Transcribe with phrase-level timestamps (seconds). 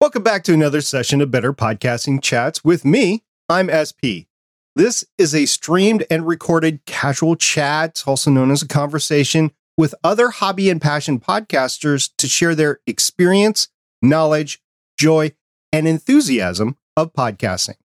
[0.00, 3.22] Welcome back to another session of Better Podcasting Chats with me.
[3.50, 4.32] I'm SP.
[4.74, 10.30] This is a streamed and recorded casual chat, also known as a conversation with other
[10.30, 13.68] hobby and passion podcasters to share their experience,
[14.00, 14.62] knowledge,
[14.96, 15.32] joy,
[15.70, 17.76] and enthusiasm of podcasting.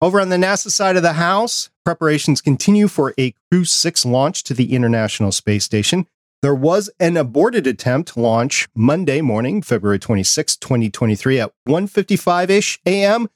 [0.00, 4.42] Over on the NASA side of the house, preparations continue for a Crew 6 launch
[4.44, 6.06] to the International Space Station.
[6.42, 13.28] There was an aborted attempt launch Monday morning, February 26, 2023 at 1:55ish a.m.,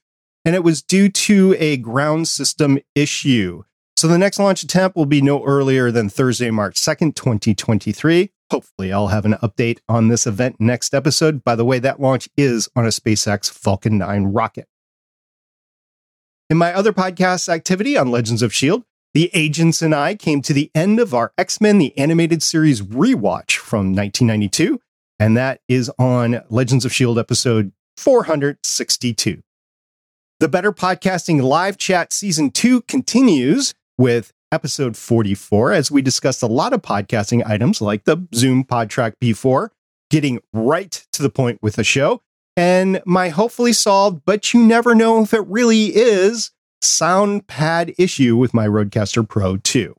[0.45, 3.62] and it was due to a ground system issue.
[3.97, 8.33] So the next launch attempt will be no earlier than Thursday, March 2nd, 2023.
[8.50, 11.42] Hopefully, I'll have an update on this event next episode.
[11.42, 14.69] By the way, that launch is on a SpaceX Falcon 9 rocket.
[16.48, 20.52] In my other podcast activity on Legends of S.H.I.E.L.D., the agents and I came to
[20.52, 24.80] the end of our X Men the Animated Series rewatch from 1992,
[25.19, 27.18] and that is on Legends of S.H.I.E.L.D.
[27.18, 29.42] episode 462.
[30.39, 36.46] The Better Podcasting live chat season two continues with episode 44 as we discussed a
[36.46, 39.68] lot of podcasting items like the Zoom PodTrak P4,
[40.11, 42.23] getting right to the point with the show,
[42.56, 48.36] and my hopefully solved, but you never know if it really is, sound pad issue
[48.36, 49.95] with my Rodecaster Pro 2.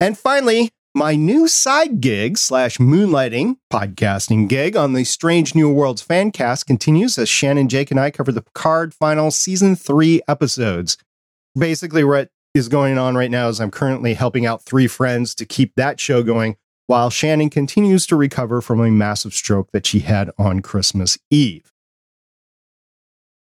[0.00, 6.02] And finally, my new side gig slash moonlighting podcasting gig on the Strange New Worlds
[6.02, 10.96] fan cast continues as Shannon, Jake, and I cover the Picard final season three episodes.
[11.58, 15.44] Basically, what is going on right now is I'm currently helping out three friends to
[15.44, 16.56] keep that show going
[16.86, 21.72] while Shannon continues to recover from a massive stroke that she had on Christmas Eve.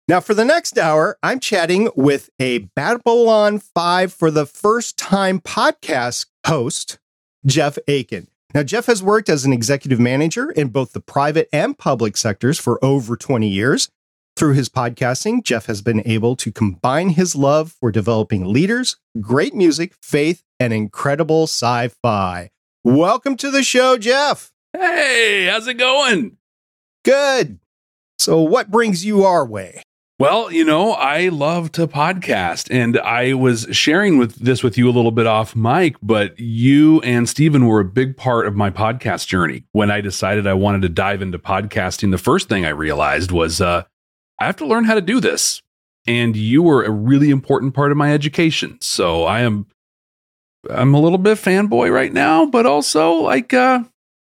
[0.09, 5.41] Now, for the next hour, I'm chatting with a Babylon 5 for the first time
[5.41, 6.99] podcast host,
[7.47, 8.29] Jeff Akin.
[8.55, 12.59] Now, Jeff has worked as an executive manager in both the private and public sectors
[12.59, 13.89] for over 20 years.
[14.37, 19.55] Through his podcasting, Jeff has been able to combine his love for developing leaders, great
[19.55, 22.51] music, faith, and incredible sci fi.
[22.83, 24.51] Welcome to the show, Jeff.
[24.73, 26.37] Hey, how's it going?
[27.05, 27.61] Good.
[28.19, 29.83] So, what brings you our way?
[30.19, 34.89] Well, you know, I love to podcast and I was sharing with this with you
[34.89, 38.71] a little bit off mic, but you and Stephen were a big part of my
[38.71, 39.65] podcast journey.
[39.73, 43.61] When I decided I wanted to dive into podcasting, the first thing I realized was
[43.61, 43.85] uh,
[44.39, 45.63] I have to learn how to do this.
[46.07, 48.79] And you were a really important part of my education.
[48.81, 49.67] So I am
[50.71, 53.85] I'm a little bit fanboy right now, but also like uh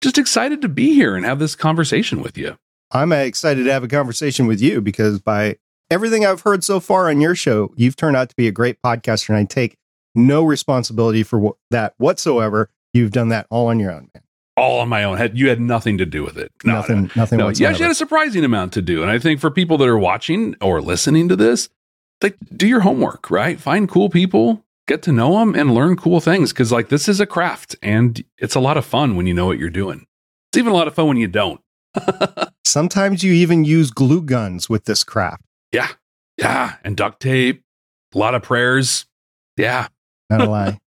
[0.01, 2.57] just excited to be here and have this conversation with you.
[2.91, 5.57] I'm excited to have a conversation with you because by
[5.91, 8.81] everything I've heard so far on your show, you've turned out to be a great
[8.81, 9.77] podcaster, and I take
[10.15, 12.71] no responsibility for that whatsoever.
[12.95, 14.23] You've done that all on your own, man.
[14.59, 15.17] All on my own.
[15.17, 16.53] Had you had nothing to do with it?
[16.65, 17.03] No, nothing.
[17.03, 17.39] No, nothing.
[17.39, 17.49] No.
[17.51, 20.57] You had a surprising amount to do, and I think for people that are watching
[20.61, 21.69] or listening to this,
[22.23, 23.61] like do your homework, right?
[23.61, 27.21] Find cool people, get to know them, and learn cool things because like this is
[27.21, 30.07] a craft, and it's a lot of fun when you know what you're doing.
[30.51, 31.61] It's even a lot of fun when you don't.
[32.65, 35.43] Sometimes you even use glue guns with this craft.
[35.73, 35.89] Yeah.
[36.37, 36.77] Yeah.
[36.85, 37.63] And duct tape,
[38.15, 39.07] a lot of prayers.
[39.57, 39.89] Yeah.
[40.31, 40.79] Not a lie.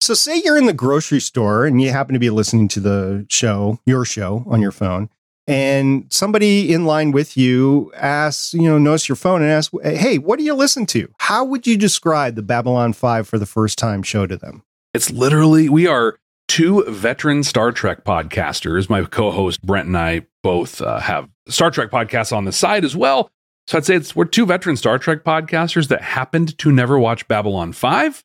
[0.00, 3.26] so, say you're in the grocery store and you happen to be listening to the
[3.28, 5.08] show, your show on your phone,
[5.46, 10.18] and somebody in line with you asks, you know, notice your phone and asks, hey,
[10.18, 11.08] what do you listen to?
[11.18, 14.62] How would you describe the Babylon 5 for the first time show to them?
[14.92, 16.18] It's literally, we are
[16.48, 18.88] two veteran Star Trek podcasters.
[18.88, 22.84] My co host Brent and I both uh, have Star Trek podcasts on the side
[22.84, 23.30] as well.
[23.66, 27.26] So I'd say it's we're two veteran Star Trek podcasters that happened to never watch
[27.28, 28.22] Babylon 5,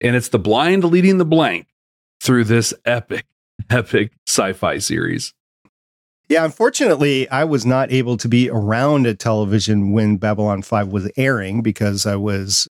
[0.00, 1.68] And it's the blind leading the blank
[2.20, 3.26] through this epic,
[3.70, 5.32] epic sci fi series.
[6.28, 11.08] Yeah, unfortunately, I was not able to be around at television when Babylon 5 was
[11.16, 12.66] airing because I was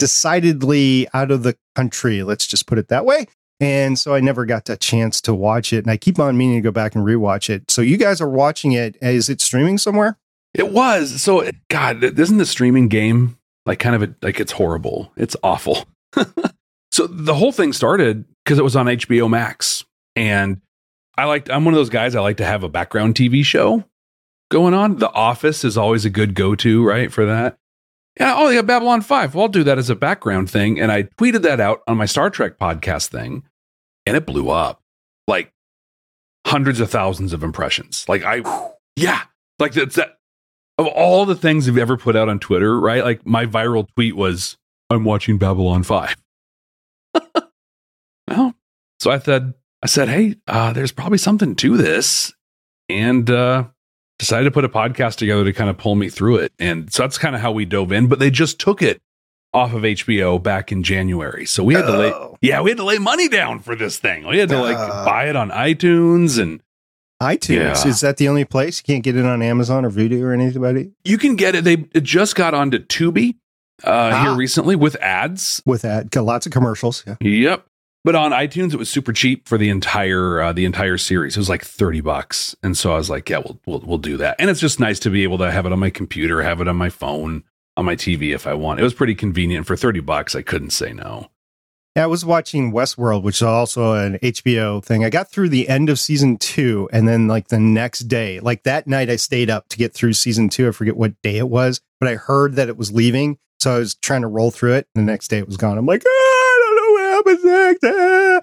[0.00, 3.26] decidedly out of the country, let's just put it that way.
[3.60, 5.84] And so I never got a chance to watch it.
[5.84, 7.70] And I keep on meaning to go back and rewatch it.
[7.70, 8.96] So you guys are watching it.
[9.00, 10.18] Is it streaming somewhere?
[10.52, 11.22] It was.
[11.22, 15.12] So, God, isn't the streaming game like kind of a, like it's horrible?
[15.16, 15.86] It's awful.
[16.92, 19.84] so the whole thing started because it was on HBO Max.
[20.16, 20.60] And
[21.16, 23.84] I liked, I'm one of those guys, I like to have a background TV show
[24.50, 24.96] going on.
[24.96, 27.12] The Office is always a good go to, right?
[27.12, 27.58] For that.
[28.18, 28.34] Yeah.
[28.36, 28.62] Oh, yeah.
[28.62, 29.34] Babylon 5.
[29.34, 30.78] Well, I'll do that as a background thing.
[30.78, 33.44] And I tweeted that out on my Star Trek podcast thing
[34.04, 34.82] and it blew up
[35.26, 35.52] like
[36.46, 38.04] hundreds of thousands of impressions.
[38.08, 38.42] Like, I,
[38.96, 39.22] yeah.
[39.58, 40.18] Like that's that
[40.78, 43.04] of all the things you've ever put out on Twitter, right?
[43.04, 44.56] Like my viral tweet was,
[44.92, 46.16] I'm watching Babylon 5.
[48.28, 48.54] well,
[49.00, 52.32] so I said, I said, hey, uh, there's probably something to this.
[52.88, 53.64] And uh,
[54.18, 56.52] decided to put a podcast together to kind of pull me through it.
[56.58, 58.06] And so that's kind of how we dove in.
[58.08, 59.00] But they just took it
[59.54, 61.44] off of HBO back in January.
[61.46, 62.36] So we had to lay, Oh.
[62.40, 64.26] yeah, we had to lay money down for this thing.
[64.26, 65.04] We had to like Uh.
[65.04, 66.62] buy it on iTunes and
[67.22, 67.84] iTunes.
[67.84, 67.86] Yeah.
[67.88, 68.78] Is that the only place?
[68.80, 71.64] You can't get it on Amazon or Vudu or anybody you can get it.
[71.64, 73.36] They it just got onto Tubi
[73.84, 74.22] uh, Ah.
[74.22, 75.62] here recently with ads.
[75.66, 75.82] with?
[75.82, 77.04] Got lots of commercials.
[77.06, 77.16] Yeah.
[77.20, 77.66] Yep.
[78.04, 81.36] But on iTunes, it was super cheap for the entire uh, the entire series.
[81.36, 84.16] It was like thirty bucks, and so I was like, "Yeah, we'll, we'll we'll do
[84.16, 86.60] that." And it's just nice to be able to have it on my computer, have
[86.60, 87.44] it on my phone,
[87.76, 88.80] on my TV if I want.
[88.80, 90.34] It was pretty convenient for thirty bucks.
[90.34, 91.28] I couldn't say no.
[91.94, 95.04] Yeah, I was watching Westworld, which is also an HBO thing.
[95.04, 98.64] I got through the end of season two, and then like the next day, like
[98.64, 100.66] that night, I stayed up to get through season two.
[100.66, 103.78] I forget what day it was, but I heard that it was leaving, so I
[103.78, 104.88] was trying to roll through it.
[104.94, 105.78] And the next day, it was gone.
[105.78, 107.84] I'm like, ah, I don't know what happens next.
[107.84, 108.40] ah."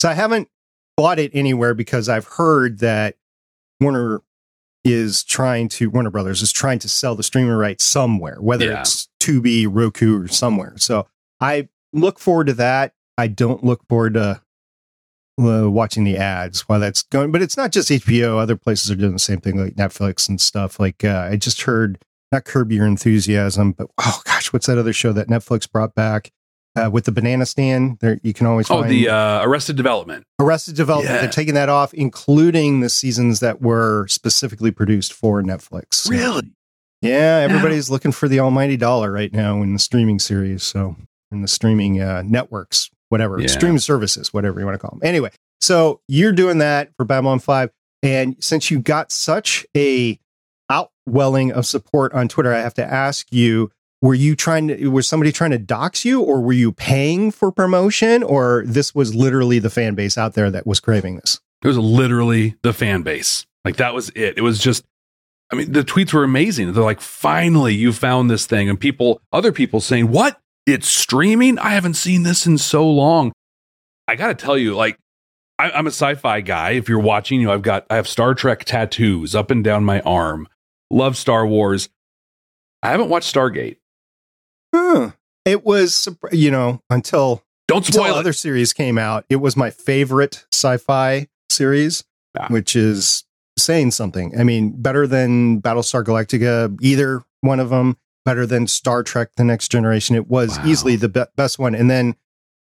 [0.00, 0.48] So I haven't
[0.96, 3.16] bought it anywhere because I've heard that
[3.80, 4.22] Warner
[4.84, 8.80] is trying to Warner Brothers is trying to sell the streaming rights somewhere, whether Yeah.
[8.80, 10.74] it's Tubi, Roku, or somewhere.
[10.76, 11.06] So
[11.40, 12.94] I look forward to that.
[13.16, 14.40] I don't look forward to
[15.40, 17.30] uh, watching the ads while that's going.
[17.30, 18.38] But it's not just HBO.
[18.38, 20.80] Other places are doing the same thing, like Netflix and stuff.
[20.80, 21.98] Like uh, I just heard
[22.32, 26.30] not Curb Your Enthusiasm, but oh gosh, what's that other show that Netflix brought back
[26.74, 27.98] uh, with the banana stand?
[28.00, 30.24] There you can always Oh, the uh, Arrested Development.
[30.40, 31.14] Arrested Development.
[31.14, 31.20] Yeah.
[31.22, 35.94] They're taking that off, including the seasons that were specifically produced for Netflix.
[35.94, 36.50] So, Really?
[37.02, 40.62] Yeah, everybody's looking for the almighty dollar right now in the streaming series.
[40.62, 40.94] So
[41.32, 43.48] in the streaming uh, networks, whatever Yeah.
[43.48, 45.06] streaming services, whatever you want to call them.
[45.06, 45.30] Anyway,
[45.60, 47.70] so you're doing that for Babylon Five,
[48.04, 50.18] and since you got such a
[50.72, 53.70] outwelling of support on Twitter, I have to ask you.
[54.00, 57.52] Were you trying to, was somebody trying to dox you or were you paying for
[57.52, 61.38] promotion or this was literally the fan base out there that was craving this?
[61.62, 63.46] It was literally the fan base.
[63.64, 64.36] Like that was it.
[64.36, 64.84] It was just,
[65.52, 66.72] I mean, the tweets were amazing.
[66.72, 68.68] They're like, finally, you found this thing.
[68.68, 70.36] And people, other people saying, what?
[70.66, 71.60] It's streaming?
[71.60, 73.30] I haven't seen this in so long.
[74.08, 74.98] I got to tell you, like,
[75.60, 76.70] I, I'm a sci fi guy.
[76.72, 79.84] If you're watching, you know, I've got, I have Star Trek tattoos up and down
[79.84, 80.48] my arm.
[80.92, 81.88] Love Star Wars.
[82.82, 83.76] I haven't watched Stargate.
[84.74, 85.10] Huh.
[85.44, 88.18] It was, you know, until Don't until spoil it.
[88.20, 92.04] other series came out, it was my favorite sci-fi series,
[92.36, 92.48] Yeah.
[92.48, 93.24] which is
[93.58, 94.38] saying something.
[94.38, 97.96] I mean, better than Battlestar Galactica, either one of them.
[98.24, 100.14] Better than Star Trek: The Next Generation.
[100.14, 100.66] It was Wow.
[100.66, 101.74] easily the be- best one.
[101.74, 102.14] And then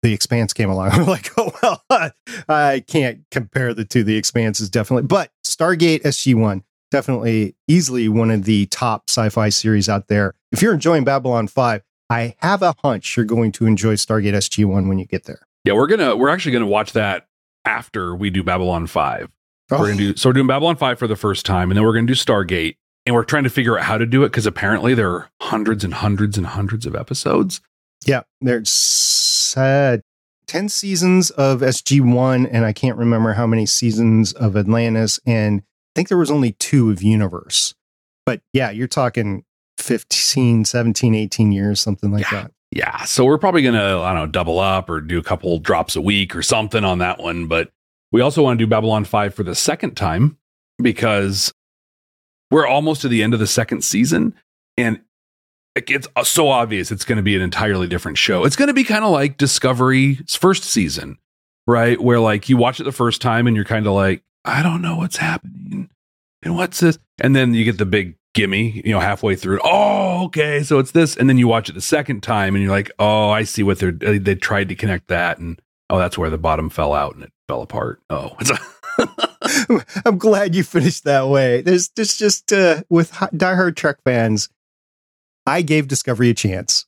[0.03, 0.91] The Expanse came along.
[0.93, 1.83] I'm like, oh well,
[2.49, 4.05] I can't compare the two.
[4.05, 9.49] The Expanse is definitely, but Stargate SG One definitely easily one of the top sci-fi
[9.49, 10.33] series out there.
[10.51, 11.83] If you're enjoying Babylon Five.
[12.09, 15.41] I have a hunch you're going to enjoy Stargate SG One when you get there.
[15.63, 17.27] Yeah, we're gonna we're actually gonna watch that
[17.65, 19.29] after we do Babylon Five.
[19.71, 19.79] Oh.
[19.79, 21.93] We're gonna do so we're doing Babylon Five for the first time, and then we're
[21.93, 24.95] gonna do Stargate, and we're trying to figure out how to do it because apparently
[24.95, 27.61] there are hundreds and hundreds and hundreds of episodes.
[28.05, 29.97] Yeah, there's uh,
[30.47, 35.61] 10 seasons of SG1, and I can't remember how many seasons of Atlantis, and
[35.95, 37.73] think there was only two of Universe.
[38.25, 39.43] But yeah, you're talking
[39.77, 42.43] 15, 17, 18 years, something like Yeah.
[42.43, 42.51] that.
[42.71, 45.95] Yeah, so we're probably gonna I don't know double up or do a couple drops
[45.95, 47.47] a week or something on that one.
[47.47, 47.71] But
[48.11, 50.37] we also want to do Babylon Five for the second time
[50.79, 51.51] because
[52.51, 54.35] we're almost to the end of the second season,
[54.77, 55.01] and
[55.75, 58.43] it's uh, so obvious it's going to be an entirely different show.
[58.43, 61.17] It's going to be kind of like Discovery's first season,
[61.65, 61.99] right?
[61.99, 64.81] Where like you watch it the first time and you're kind of like, I don't
[64.81, 65.89] know what's happening.
[66.43, 66.97] and what's this?
[67.21, 69.59] And then you get the big gimme, you know, halfway through.
[69.63, 72.71] Oh, okay, so it's this, and then you watch it the second time, and you're
[72.71, 76.29] like, oh, I see what they're they tried to connect that, and oh, that's where
[76.29, 78.01] the bottom fell out and it fell apart.
[78.09, 78.37] Oh,
[80.05, 81.61] I'm glad you finished that way.
[81.61, 84.49] There's, there's just uh, with diehard Trek fans,
[85.45, 86.85] I gave Discovery a chance.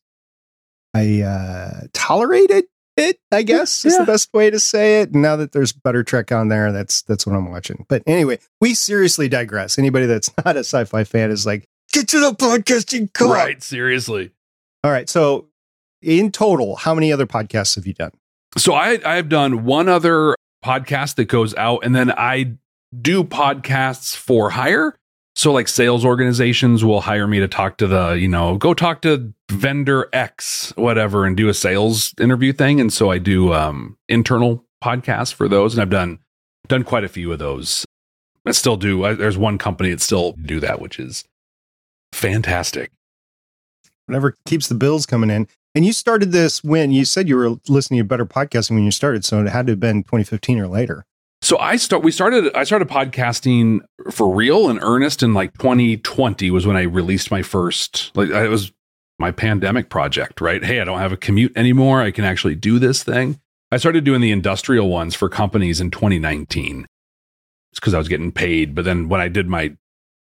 [0.94, 2.66] I uh, tolerated
[3.02, 3.90] it, I guess yeah.
[3.90, 5.14] is the best way to say it.
[5.14, 7.86] Now that there's better Trek on there, that's that's what I'm watching.
[7.90, 9.78] But anyway, we seriously digress.
[9.78, 13.34] Anybody that's not a sci-fi fan is like, get to the podcasting call.
[13.34, 14.32] Right, seriously.
[14.84, 15.10] All right.
[15.10, 15.48] So
[16.02, 18.12] in total, how many other podcasts have you done?
[18.58, 22.58] So I I've done one other podcast that goes out, and then I
[23.00, 24.98] do podcasts for hire.
[25.36, 29.02] So like sales organizations will hire me to talk to the, you know, go talk
[29.04, 32.82] to vendor X, whatever, and do a sales interview thing.
[32.82, 35.74] And so I do um internal podcasts for those.
[35.74, 36.20] And I've done
[36.68, 37.86] done quite a few of those.
[38.46, 39.06] I still do.
[39.06, 41.24] I, there's one company that still do that, which is
[42.12, 42.92] fantastic.
[44.08, 45.48] Whatever keeps the bills coming in.
[45.74, 48.92] And you started this when you said you were listening to better podcasting when you
[48.92, 49.24] started.
[49.24, 51.06] So it had to have been 2015 or later.
[51.42, 53.82] So I start we started I started podcasting
[54.12, 58.50] for real and earnest in like 2020 was when I released my first like it
[58.50, 58.72] was
[59.20, 60.64] my pandemic project, right?
[60.64, 62.02] Hey, I don't have a commute anymore.
[62.02, 63.40] I can actually do this thing.
[63.72, 66.86] I started doing the industrial ones for companies in 2019.
[67.72, 68.76] It's because I was getting paid.
[68.76, 69.76] But then when I did my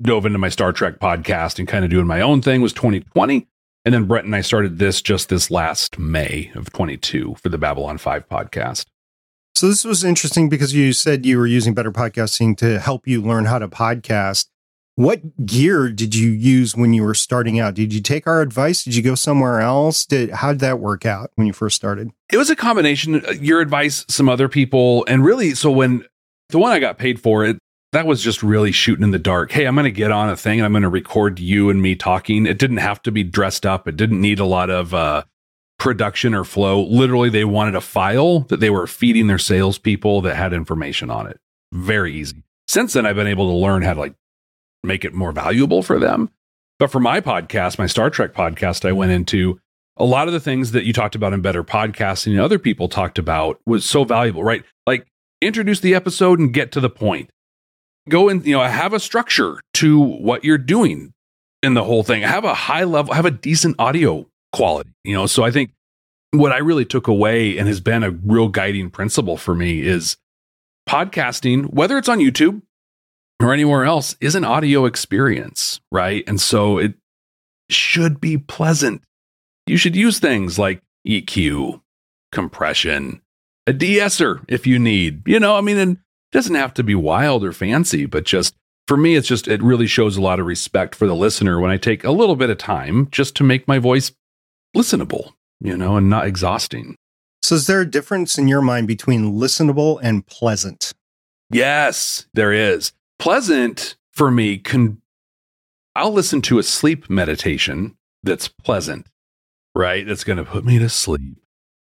[0.01, 3.48] dove into my Star Trek podcast and kind of doing my own thing was 2020.
[3.84, 7.58] And then Brett and I started this just this last May of 22 for the
[7.58, 8.86] Babylon 5 podcast.
[9.55, 13.22] So this was interesting because you said you were using better podcasting to help you
[13.22, 14.48] learn how to podcast.
[14.96, 17.75] What gear did you use when you were starting out?
[17.75, 18.84] Did you take our advice?
[18.84, 20.05] Did you go somewhere else?
[20.05, 22.12] Did how did that work out when you first started?
[22.31, 26.05] It was a combination uh, your advice, some other people, and really so when
[26.50, 27.58] the one I got paid for it
[27.91, 29.51] that was just really shooting in the dark.
[29.51, 31.81] Hey, I'm going to get on a thing and I'm going to record you and
[31.81, 32.46] me talking.
[32.46, 33.88] It didn't have to be dressed up.
[33.88, 35.24] It didn't need a lot of uh,
[35.82, 36.84] production or flow.
[36.84, 41.26] Literally, they wanted a file that they were feeding their salespeople that had information on
[41.26, 41.40] it.
[41.74, 42.44] Very easy.
[42.68, 44.14] Since then, I've been able to learn how to like
[44.84, 46.30] make it more valuable for them.
[46.78, 49.60] But for my podcast, my Star Trek podcast, I went into
[49.98, 52.88] a lot of the things that you talked about in better podcasting and other people
[52.88, 54.64] talked about was so valuable, right?
[54.86, 55.08] Like
[55.42, 57.32] introduce the episode and get to the point
[58.10, 61.14] go and you know have a structure to what you're doing
[61.64, 65.25] in the whole thing have a high level have a decent audio quality you know?
[65.25, 65.72] So i think
[66.31, 70.17] what i really took away and has been a real guiding principle for me is
[70.88, 72.62] podcasting whether it's on youtube
[73.41, 76.24] or anywhere else is an audio experience right?
[76.27, 76.93] And so it
[77.70, 79.01] should be pleasant.
[79.67, 81.81] You should use things like eq
[82.31, 83.22] compression
[83.67, 85.55] a de-esser if you need you know?
[85.55, 88.55] I mean and it doesn't have to be wild or fancy, but just
[88.88, 91.72] for me, it's just, it really shows a lot of respect for the listener when
[91.72, 94.12] I take a little bit of time just to make my voice
[94.75, 96.96] listenable, you know, and not exhausting.
[97.42, 100.94] So, is there a difference in your mind between listenable and pleasant?
[101.50, 102.94] Yes, there is.
[103.20, 105.01] Pleasant for me can,
[105.96, 109.08] I'll listen to a sleep meditation that's pleasant,
[109.75, 110.06] right?
[110.06, 111.38] That's going to put me to sleep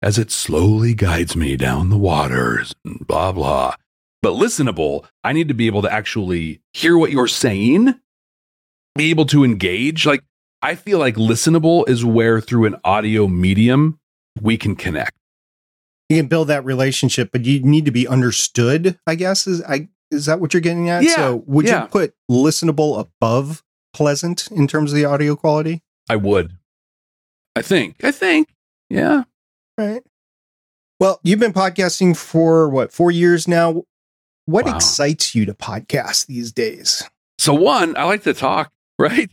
[0.01, 3.75] as it slowly guides me down the waters and blah, blah.
[4.21, 7.95] But listenable, I need to be able to actually hear what you're saying,
[8.95, 10.05] be able to engage.
[10.05, 10.23] Like,
[10.61, 13.99] I feel like listenable is where through an audio medium
[14.41, 15.15] we can connect.
[16.09, 19.47] You can build that relationship, but you need to be understood, I guess.
[19.47, 21.03] Is I is that what you're getting at?
[21.03, 21.83] Yeah, so would yeah.
[21.83, 25.81] you put listenable above pleasant in terms of the audio quality?
[26.09, 26.57] I would.
[27.55, 28.03] I think.
[28.03, 28.49] I think.
[28.89, 29.23] Yeah.
[29.77, 30.03] Right.
[30.99, 33.83] Well, you've been podcasting for what, four years now?
[34.45, 34.75] What wow.
[34.75, 37.03] excites you to podcast these days?
[37.37, 39.29] So, one, I like to talk, right?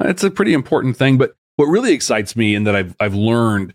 [0.00, 1.18] It's a pretty important thing.
[1.18, 3.74] But what really excites me and that I've, I've learned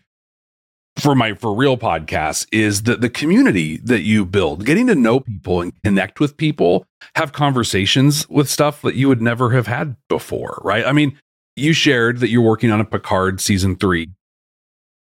[0.97, 5.19] for my for real podcasts is that the community that you build, getting to know
[5.19, 9.97] people and connect with people, have conversations with stuff that you would never have had
[10.07, 10.85] before, right?
[10.85, 11.19] I mean,
[11.55, 14.09] you shared that you're working on a Picard season three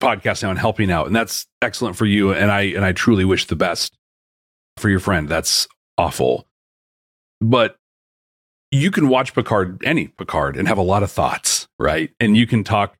[0.01, 2.33] podcast now and helping out, and that's excellent for you.
[2.33, 3.97] And I and I truly wish the best
[4.77, 5.27] for your friend.
[5.27, 5.67] That's
[5.97, 6.47] awful.
[7.41, 7.75] But
[8.73, 12.09] you can watch Picard, any Picard, and have a lot of thoughts, right?
[12.19, 12.95] And you can talk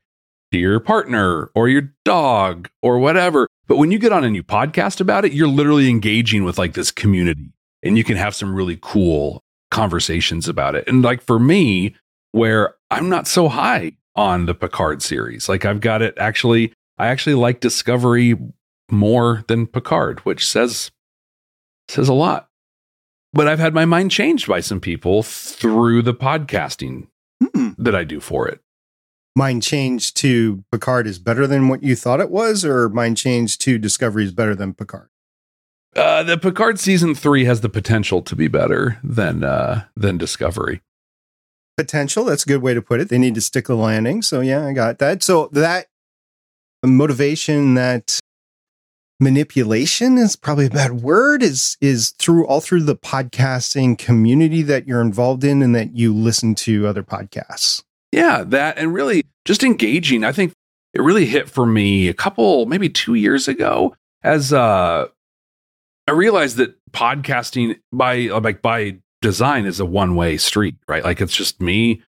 [0.51, 3.47] to your partner or your dog or whatever.
[3.67, 6.73] But when you get on a new podcast about it, you're literally engaging with like
[6.73, 10.87] this community and you can have some really cool conversations about it.
[10.87, 11.95] And like for me,
[12.33, 17.07] where I'm not so high on the Picard series, like I've got it actually, I
[17.07, 18.37] actually like Discovery
[18.91, 20.91] more than Picard, which says
[21.87, 22.49] says a lot.
[23.33, 27.07] But I've had my mind changed by some people through the podcasting
[27.53, 27.71] Hmm.
[27.77, 28.61] that I do for it.
[29.35, 33.57] Mind change to Picard is better than what you thought it was, or mind change
[33.59, 35.09] to Discovery is better than Picard?
[35.95, 40.81] Uh, the Picard season three has the potential to be better than uh, than Discovery.
[41.75, 42.23] Potential.
[42.25, 43.09] That's a good way to put it.
[43.09, 44.21] They need to stick the landing.
[44.21, 45.23] So yeah, I got that.
[45.23, 45.87] So that
[46.85, 48.19] motivation, that
[49.23, 51.41] manipulation is probably a bad word.
[51.41, 56.13] Is is through all through the podcasting community that you're involved in, and that you
[56.13, 57.83] listen to other podcasts.
[58.11, 60.23] Yeah, that and really just engaging.
[60.23, 60.53] I think
[60.93, 65.07] it really hit for me a couple, maybe two years ago, as uh,
[66.07, 71.03] I realized that podcasting by like by design is a one way street, right?
[71.03, 72.03] Like it's just me,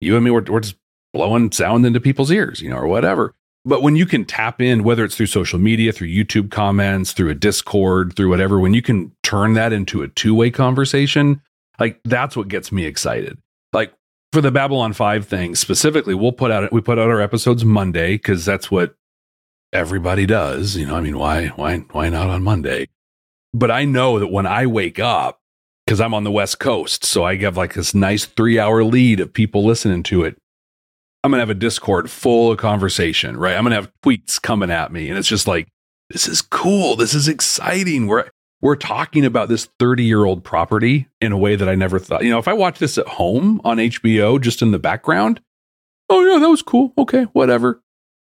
[0.00, 0.30] you and me.
[0.30, 0.76] We're, we're just
[1.12, 3.34] blowing sound into people's ears, you know, or whatever.
[3.64, 7.30] But when you can tap in, whether it's through social media, through YouTube comments, through
[7.30, 11.40] a Discord, through whatever, when you can turn that into a two way conversation,
[11.78, 13.38] like that's what gets me excited.
[13.72, 13.92] Like
[14.32, 18.14] for the Babylon 5 thing specifically, we'll put out we put out our episodes Monday
[18.14, 18.96] because that's what
[19.72, 20.76] everybody does.
[20.76, 22.88] You know, I mean, why why why not on Monday?
[23.54, 25.40] But I know that when I wake up,
[25.86, 29.20] because I'm on the West Coast, so I have like this nice three hour lead
[29.20, 30.38] of people listening to it.
[31.22, 33.56] I'm gonna have a Discord full of conversation, right?
[33.56, 35.68] I'm gonna have tweets coming at me, and it's just like,
[36.10, 38.06] this is cool, this is exciting.
[38.06, 38.28] We're
[38.60, 42.24] we're talking about this 30 year old property in a way that I never thought.
[42.24, 45.40] You know, if I watch this at home on HBO just in the background,
[46.08, 46.92] oh yeah, that was cool.
[46.98, 47.82] Okay, whatever.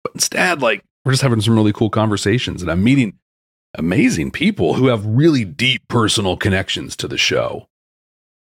[0.03, 3.17] But instead, like we're just having some really cool conversations, and I'm meeting
[3.75, 7.67] amazing people who have really deep personal connections to the show.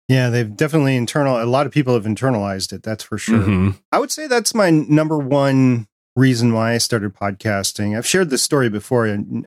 [0.08, 1.42] Yeah, they've definitely internal.
[1.42, 2.82] A lot of people have internalized it.
[2.82, 3.38] That's for sure.
[3.42, 3.78] Mhm.
[3.90, 7.96] I would say that's my number one reason why I started podcasting.
[7.96, 9.46] I've shared this story before and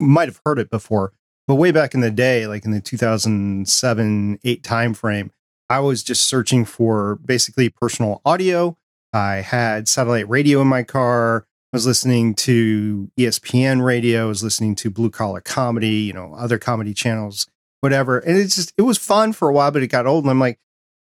[0.00, 1.12] might have heard it before,
[1.46, 5.30] but way back in the day, like in the 2007 8 timeframe,
[5.70, 8.76] I was just searching for basically personal audio.
[9.12, 11.46] I had satellite radio in my car.
[11.72, 14.24] I was listening to ESPN radio.
[14.24, 17.46] I was listening to blue collar comedy, you know, other comedy channels,
[17.80, 18.18] whatever.
[18.18, 20.24] And it's just, it was fun for a while, but it got old.
[20.24, 20.58] And I'm like,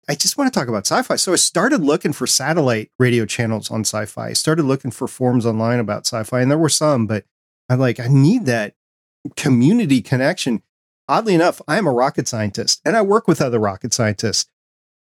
[0.09, 1.17] I just want to talk about sci-fi.
[1.17, 4.29] So I started looking for satellite radio channels on sci-fi.
[4.29, 7.25] I started looking for forums online about sci-fi, and there were some, but
[7.69, 8.75] I'm like, I need that
[9.37, 10.63] community connection.
[11.09, 14.51] Oddly enough, I'm a rocket scientist and I work with other rocket scientists.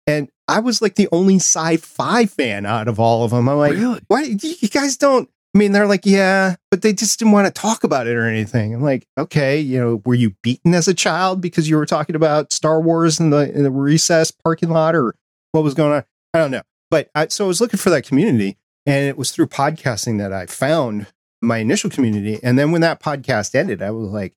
[0.07, 3.49] And I was like the only sci-fi fan out of all of them.
[3.49, 4.01] I'm like, really?
[4.09, 7.61] why you guys don't I mean, they're like, yeah, but they just didn't want to
[7.61, 8.73] talk about it or anything.
[8.73, 12.15] I'm like, okay, you know, were you beaten as a child because you were talking
[12.15, 15.15] about Star Wars in the in the recess parking lot or
[15.51, 16.05] what was going on?
[16.33, 16.63] I don't know.
[16.89, 20.33] But I, so I was looking for that community, and it was through podcasting that
[20.33, 21.09] I found
[21.43, 22.39] my initial community.
[22.45, 24.35] And then when that podcast ended, I was like,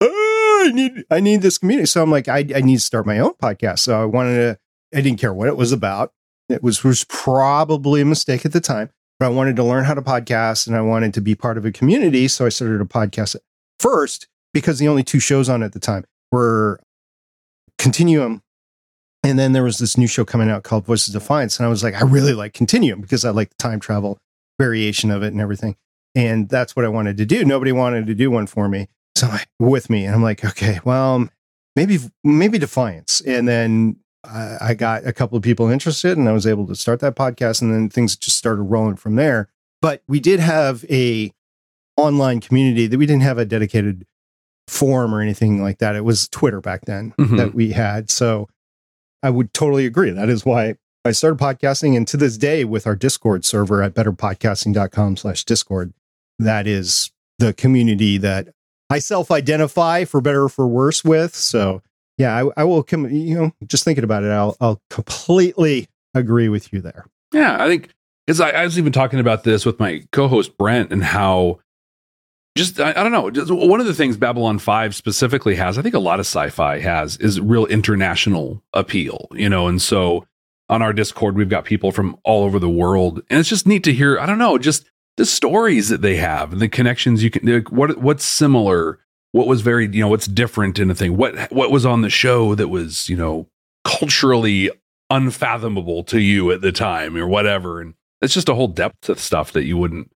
[0.00, 1.86] oh, I need I need this community.
[1.86, 3.80] So I'm like, I, I need to start my own podcast.
[3.80, 4.58] So I wanted to.
[4.96, 6.14] I didn't care what it was about.
[6.48, 8.90] It was was probably a mistake at the time
[9.24, 11.64] but I wanted to learn how to podcast and I wanted to be part of
[11.64, 12.28] a community.
[12.28, 13.36] So I started a podcast
[13.80, 16.78] first because the only two shows on at the time were
[17.78, 18.42] Continuum.
[19.22, 21.58] And then there was this new show coming out called Voices of Defiance.
[21.58, 24.18] And I was like, I really like Continuum because I like the time travel
[24.58, 25.76] variation of it and everything.
[26.14, 27.46] And that's what I wanted to do.
[27.46, 28.88] Nobody wanted to do one for me.
[29.16, 30.04] So I, with me.
[30.04, 31.26] And I'm like, okay, well,
[31.76, 33.22] maybe, maybe Defiance.
[33.22, 36.74] And then I, I got a couple of people interested and I was able to
[36.74, 39.48] start that podcast and then things just started rolling from there.
[39.82, 41.32] But we did have a
[41.96, 44.06] online community that we didn't have a dedicated
[44.66, 45.94] forum or anything like that.
[45.94, 47.36] It was Twitter back then Mhm.
[47.36, 48.10] that we had.
[48.10, 48.48] So
[49.22, 50.10] I would totally agree.
[50.10, 51.96] That is why I started podcasting.
[51.96, 55.92] And to this day with our Discord server at betterpodcasting.com slash Discord,
[56.38, 58.48] that is the community that
[58.90, 61.34] I self-identify for better or for worse with.
[61.34, 61.82] So
[62.18, 63.08] yeah, I, I will come.
[63.08, 67.06] You know, just thinking about it, I'll I'll completely agree with you there.
[67.32, 67.90] Yeah, I think
[68.26, 71.60] because I, I was even talking about this with my co-host Brent and how
[72.56, 75.82] just I, I don't know just one of the things Babylon Five specifically has, I
[75.82, 79.28] think a lot of sci-fi has, is real international appeal.
[79.32, 80.26] You know, and so
[80.68, 83.84] on our Discord we've got people from all over the world, and it's just neat
[83.84, 84.18] to hear.
[84.18, 87.64] I don't know, just the stories that they have and the connections you can.
[87.70, 89.00] What what's similar
[89.34, 92.10] what was very you know what's different in a thing what what was on the
[92.10, 93.46] show that was you know
[93.84, 94.70] culturally
[95.10, 99.18] unfathomable to you at the time or whatever and it's just a whole depth of
[99.18, 100.10] stuff that you wouldn't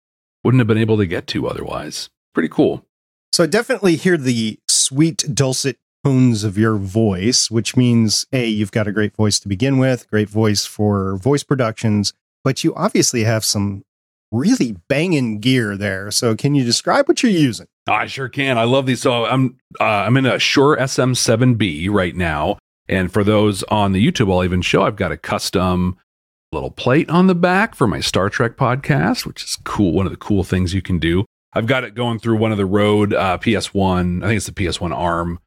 [0.43, 2.85] wouldn't have been able to get to otherwise pretty cool
[3.31, 8.71] So I definitely hear the sweet dulcet tones of your voice, which means a you've
[8.71, 13.23] got a great voice to begin with, great voice for voice productions, but you obviously
[13.23, 13.83] have some
[14.31, 16.11] really banging gear there.
[16.11, 17.67] So can you describe what you're using?
[17.87, 18.57] I sure can.
[18.57, 19.01] I love these.
[19.01, 24.05] So I'm uh, I'm in a Shure SM7B right now, and for those on the
[24.05, 25.97] YouTube, I'll even show I've got a custom
[26.51, 29.91] little plate on the back for my Star Trek podcast, which is cool.
[29.93, 31.25] One of the cool things you can do.
[31.53, 34.23] I've got it going through one of the Rode uh, PS1.
[34.23, 35.39] I think it's the PS1 ARM.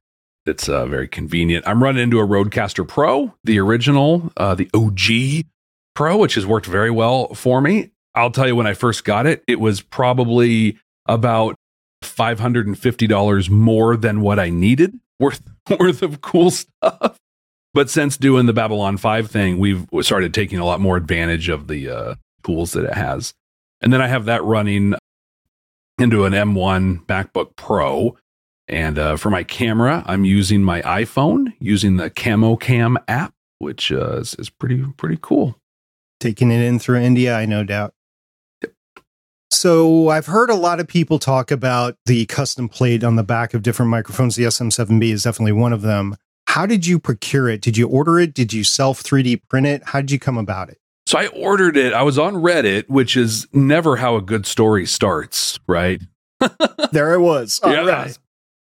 [0.46, 1.66] It's uh, very convenient.
[1.68, 5.46] I'm running into a Rodecaster Pro, the original, uh, the OG
[5.94, 7.90] Pro, which has worked very well for me.
[8.14, 11.56] I'll tell you, when I first got it, it was probably about
[12.02, 15.42] $550 more than what I needed worth
[15.78, 17.18] worth of cool stuff.
[17.74, 21.68] But since doing the Babylon 5 thing, we've started taking a lot more advantage of
[21.68, 23.34] the uh, tools that it has.
[23.80, 24.94] And then I have that running
[25.98, 28.16] into an M1 MacBook Pro.
[28.66, 33.92] And uh, for my camera, I'm using my iPhone using the Camo Cam app, which
[33.92, 35.56] uh, is, is pretty pretty cool.
[36.20, 37.94] Taking it in through India, I no doubt.
[39.50, 43.54] So I've heard a lot of people talk about the custom plate on the back
[43.54, 44.36] of different microphones.
[44.36, 46.16] The SM7B is definitely one of them.
[46.46, 47.60] How did you procure it?
[47.60, 48.34] Did you order it?
[48.34, 49.82] Did you self 3D print it?
[49.84, 50.78] How did you come about it?
[51.06, 51.92] So I ordered it.
[51.92, 56.02] I was on Reddit, which is never how a good story starts, right?
[56.92, 57.60] there I was.
[57.64, 58.18] yeah, Reddit.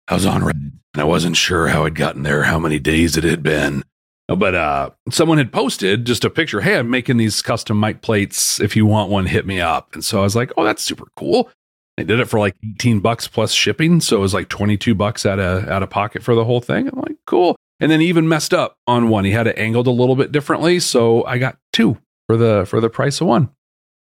[0.08, 3.18] I was on Reddit and I wasn't sure how I'd gotten there, how many days
[3.18, 3.84] it had been.
[4.28, 6.62] But uh, someone had posted just a picture.
[6.62, 8.60] Hey, I'm making these custom mic plates.
[8.60, 9.94] If you want one, hit me up.
[9.94, 11.52] And so I was like, oh, that's super cool.
[11.98, 14.02] They did it for like 18 bucks plus shipping.
[14.02, 16.88] So it was like 22 bucks out of, out of pocket for the whole thing.
[16.88, 17.56] I'm like, cool.
[17.80, 19.26] And then he even messed up on one.
[19.26, 20.80] He had it angled a little bit differently.
[20.80, 23.50] So I got two for the, for the price of one.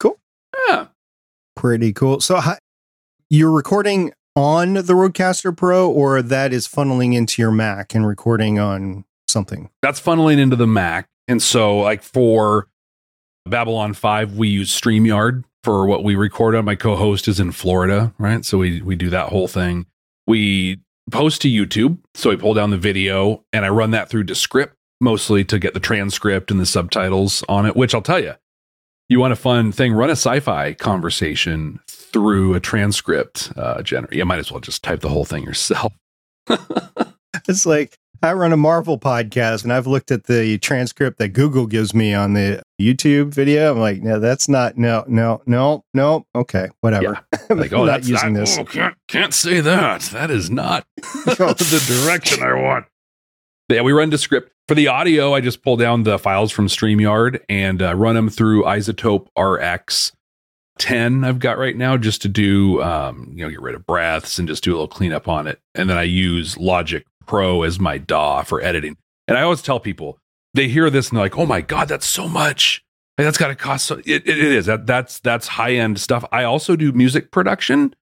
[0.01, 0.19] Cool.
[0.69, 0.89] Yeah.
[1.55, 2.21] Pretty cool.
[2.21, 2.41] So
[3.31, 8.59] you're recording on the Rodecaster Pro or that is funneling into your Mac and recording
[8.59, 9.71] on something.
[9.83, 11.09] That's funneling into the Mac.
[11.27, 12.69] And so, like for
[13.47, 16.65] Babylon 5, we use StreamYard for what we record on.
[16.65, 18.45] My co host is in Florida, right?
[18.45, 19.87] So we, we do that whole thing.
[20.27, 21.99] We post to YouTube.
[22.15, 25.75] So we pull down the video and I run that through Descript mostly to get
[25.75, 28.35] the transcript and the subtitles on it, which I'll tell you,
[29.09, 34.17] you want a fun thing, run a sci fi conversation through a transcript uh, generator.
[34.17, 35.93] You might as well just type the whole thing yourself.
[37.49, 41.67] it's like I run a Marvel podcast and I've looked at the transcript that Google
[41.67, 43.73] gives me on the YouTube video.
[43.73, 46.27] I'm like, no, that's not, no, no, no, no.
[46.35, 47.21] Okay, whatever.
[47.33, 47.39] Yeah.
[47.51, 48.59] Like, oh, not using not, this.
[48.59, 50.03] Oh, can't, can't say that.
[50.13, 52.85] That is not the direction I want.
[53.71, 54.53] Yeah, we run Descript.
[54.69, 58.29] For the audio, I just pull down the files from StreamYard and uh, run them
[58.29, 60.13] through iZotope RX
[60.79, 64.39] 10 I've got right now just to do, um, you know, get rid of breaths
[64.39, 65.61] and just do a little cleanup on it.
[65.75, 68.97] And then I use Logic Pro as my DAW for editing.
[69.29, 70.19] And I always tell people
[70.55, 72.83] they hear this and they're like, "Oh my god, that's so much!
[73.17, 76.25] Like, that's got to cost." So it, it is that that's that's high end stuff.
[76.33, 77.95] I also do music production.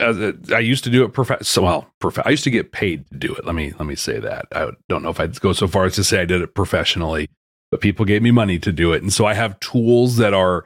[0.00, 1.86] As a, I used to do it prof- so well.
[2.00, 3.44] Prof- I used to get paid to do it.
[3.44, 4.46] Let me let me say that.
[4.52, 7.28] I don't know if I'd go so far as to say I did it professionally,
[7.70, 10.64] but people gave me money to do it, and so I have tools that are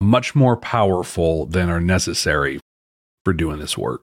[0.00, 2.60] much more powerful than are necessary
[3.24, 4.02] for doing this work.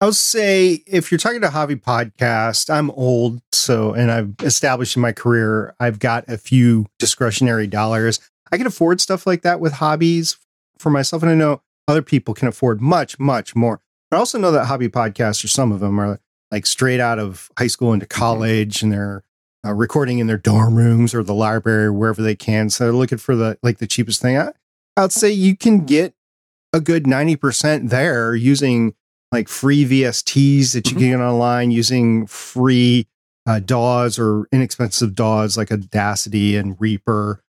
[0.00, 4.96] I would say if you're talking to hobby podcast, I'm old, so and I've established
[4.96, 8.20] in my career, I've got a few discretionary dollars.
[8.52, 10.36] I can afford stuff like that with hobbies
[10.78, 13.80] for myself, and I know other people can afford much, much more.
[14.10, 17.18] But I also know that hobby podcasts, or some of them are like straight out
[17.18, 18.18] of high school into mm-hmm.
[18.18, 19.24] college, and they're
[19.64, 22.68] uh, recording in their dorm rooms or the library, or wherever they can.
[22.68, 24.36] So they're looking for the like the cheapest thing.
[24.36, 24.52] I,
[24.96, 26.14] I'd say you can get
[26.72, 28.94] a good ninety percent there using
[29.34, 30.98] like free VSTs that you mm-hmm.
[31.00, 33.08] can get online using free
[33.46, 37.42] uh, DAWs or inexpensive DAWs like Audacity and Reaper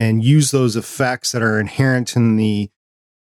[0.00, 2.68] and use those effects that are inherent in the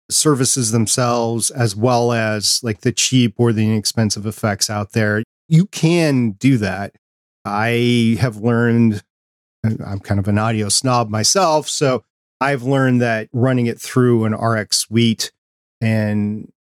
[0.08, 5.24] services themselves as well as like the cheap or the inexpensive effects out there.
[5.48, 6.94] You can do that.
[7.44, 9.02] I have learned,
[9.64, 11.68] I'm kind of an audio snob myself.
[11.68, 12.04] So
[12.40, 15.32] I've learned that running it through an RX suite
[15.80, 16.52] and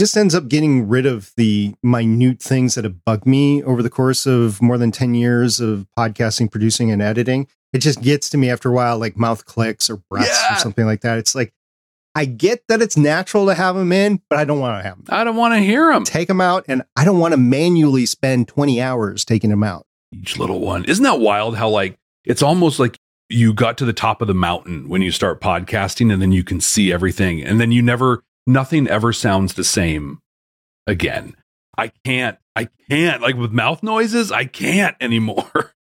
[0.00, 3.90] just ends up getting rid of the minute things that have bugged me over the
[3.90, 7.46] course of more than 10 years of podcasting, producing, and editing.
[7.74, 10.56] It just gets to me after a while, like mouth clicks or breaths yeah.
[10.56, 11.18] or something like that.
[11.18, 11.52] It's like,
[12.14, 15.04] I get that it's natural to have them in, but I don't want to have
[15.04, 15.06] them.
[15.10, 16.04] I don't want to hear them.
[16.04, 19.86] Take them out, and I don't want to manually spend 20 hours taking them out.
[20.12, 20.86] Each little one.
[20.86, 22.96] Isn't that wild how, like, it's almost like
[23.28, 26.42] you got to the top of the mountain when you start podcasting and then you
[26.42, 27.44] can see everything.
[27.44, 30.20] And then you never nothing ever sounds the same
[30.86, 31.36] again.
[31.76, 35.74] I can't, I can't, like with mouth noises, I can't anymore.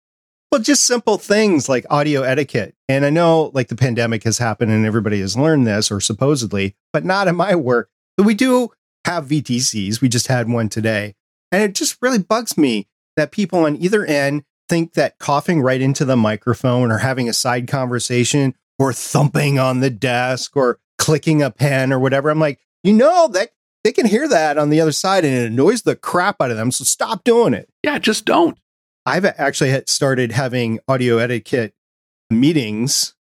[0.55, 2.77] Well, just simple things like audio etiquette.
[2.89, 6.77] And I know like the pandemic has happened and everybody has learned this or supposedly,
[6.93, 7.91] but not in my work.
[8.17, 8.71] But we do
[9.05, 10.01] have VTCs.
[10.01, 11.17] We just had one today.
[11.51, 12.87] And it just really bugs me
[13.17, 17.33] that people on either end think that coughing right into the microphone or having a
[17.33, 22.31] side conversation or thumping on the desk or clicking a pen or whatever.
[22.31, 23.51] I'm like, you know that
[23.83, 26.57] they can hear that on the other side and it annoys the crap out of
[26.57, 26.71] them.
[26.71, 27.69] So stop doing it.
[27.83, 28.57] Yeah, just don't.
[29.05, 31.75] I've actually started having audio etiquette
[32.31, 33.15] meetings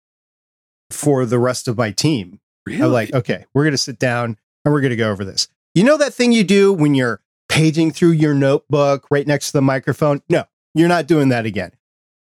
[0.90, 2.40] for the rest of my team.
[2.64, 2.80] Really?
[2.80, 5.48] I'm like, okay, we're going to sit down and we're going to go over this.
[5.74, 7.20] You know that thing you do when you're
[7.50, 10.22] paging through your notebook right next to the microphone?
[10.30, 10.44] No,
[10.74, 11.72] you're not doing that again.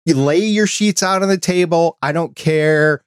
[0.05, 1.97] You lay your sheets out on the table.
[2.03, 3.03] I don't care.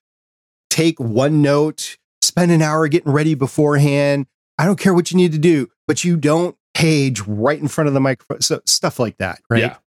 [0.72, 1.98] Take one note,
[2.30, 4.28] spend an hour getting ready beforehand.
[4.58, 7.88] I don't care what you need to do, but you don't page right in front
[7.88, 8.42] of the microphone.
[8.42, 9.62] So stuff like that, right?
[9.62, 9.78] Yeah.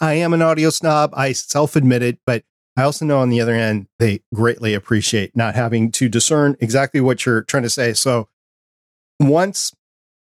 [0.00, 1.12] I am an audio snob.
[1.14, 2.42] I self admit it, but
[2.76, 7.00] I also know on the other end, they greatly appreciate not having to discern exactly
[7.00, 7.92] what you're trying to say.
[7.92, 8.28] So
[9.20, 9.72] once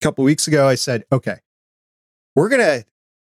[0.01, 1.39] a couple weeks ago, I said, okay,
[2.35, 2.87] we're going to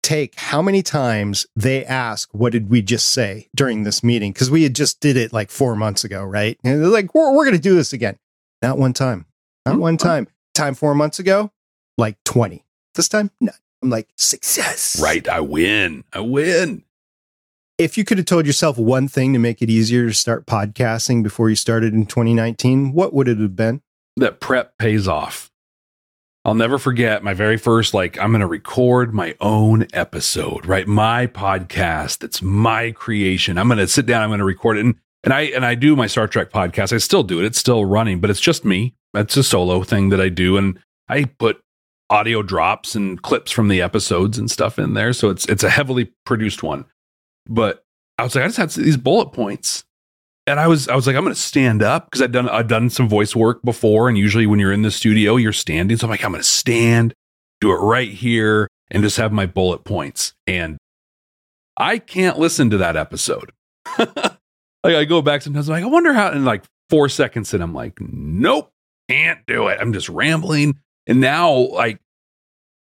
[0.02, 4.32] take how many times they ask, what did we just say during this meeting?
[4.32, 6.58] Because we had just did it like four months ago, right?
[6.64, 8.18] And they're like, we're, we're going to do this again.
[8.60, 9.26] Not one time.
[9.66, 10.28] Not hmm, one time.
[10.54, 11.50] Time four months ago,
[11.96, 12.64] like 20.
[12.94, 13.54] This time, none.
[13.82, 15.00] I'm like, success.
[15.02, 15.26] Right.
[15.28, 16.04] I win.
[16.12, 16.84] I win.
[17.78, 21.22] If you could have told yourself one thing to make it easier to start podcasting
[21.22, 23.82] before you started in 2019, what would it have been?
[24.16, 25.51] That prep pays off.
[26.44, 30.88] I'll never forget my very first, like, I'm going to record my own episode, right?
[30.88, 32.24] My podcast.
[32.24, 33.58] It's my creation.
[33.58, 34.22] I'm going to sit down.
[34.22, 34.84] I'm going to record it.
[34.84, 36.92] And, and I, and I do my Star Trek podcast.
[36.92, 37.44] I still do it.
[37.44, 38.96] It's still running, but it's just me.
[39.14, 40.56] It's a solo thing that I do.
[40.56, 41.62] And I put
[42.10, 45.12] audio drops and clips from the episodes and stuff in there.
[45.12, 46.84] So it's it's a heavily produced one.
[47.46, 47.84] But
[48.18, 49.84] I was like, I just had these bullet points.
[50.46, 52.90] And I was I was like, I'm gonna stand up because I've done I've done
[52.90, 54.08] some voice work before.
[54.08, 55.96] And usually when you're in the studio, you're standing.
[55.96, 57.14] So I'm like, I'm gonna stand,
[57.60, 60.32] do it right here, and just have my bullet points.
[60.46, 60.78] And
[61.76, 63.52] I can't listen to that episode.
[63.98, 64.36] like
[64.84, 67.74] I go back sometimes, I'm like, I wonder how in like four seconds, and I'm
[67.74, 68.70] like, nope,
[69.08, 69.78] can't do it.
[69.80, 70.78] I'm just rambling.
[71.06, 71.98] And now, like,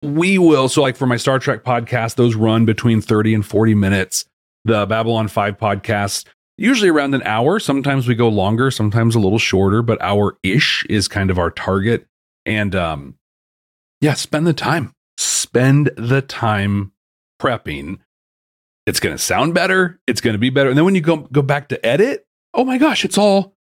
[0.03, 0.69] we will.
[0.69, 4.25] So, like, for my Star Trek podcast, those run between 30 and 40 minutes.
[4.65, 6.27] The Babylon 5 podcast,
[6.59, 7.59] usually around an hour.
[7.59, 11.51] Sometimes we go longer, sometimes a little shorter, but hour ish is kind of our
[11.51, 12.07] target.
[12.45, 13.15] And, um,
[14.01, 14.93] yeah, spend the time.
[15.17, 16.93] Spend the time
[17.41, 17.99] prepping.
[18.87, 19.99] It's going to sound better.
[20.07, 20.69] It's going to be better.
[20.69, 23.55] And then when you go go back to edit, oh my gosh, it's all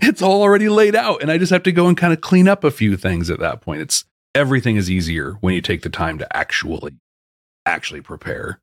[0.00, 2.48] it's all already laid out and I just have to go and kind of clean
[2.48, 3.82] up a few things at that point.
[3.82, 4.04] It's
[4.34, 6.96] everything is easier when you take the time to actually
[7.66, 8.60] actually prepare.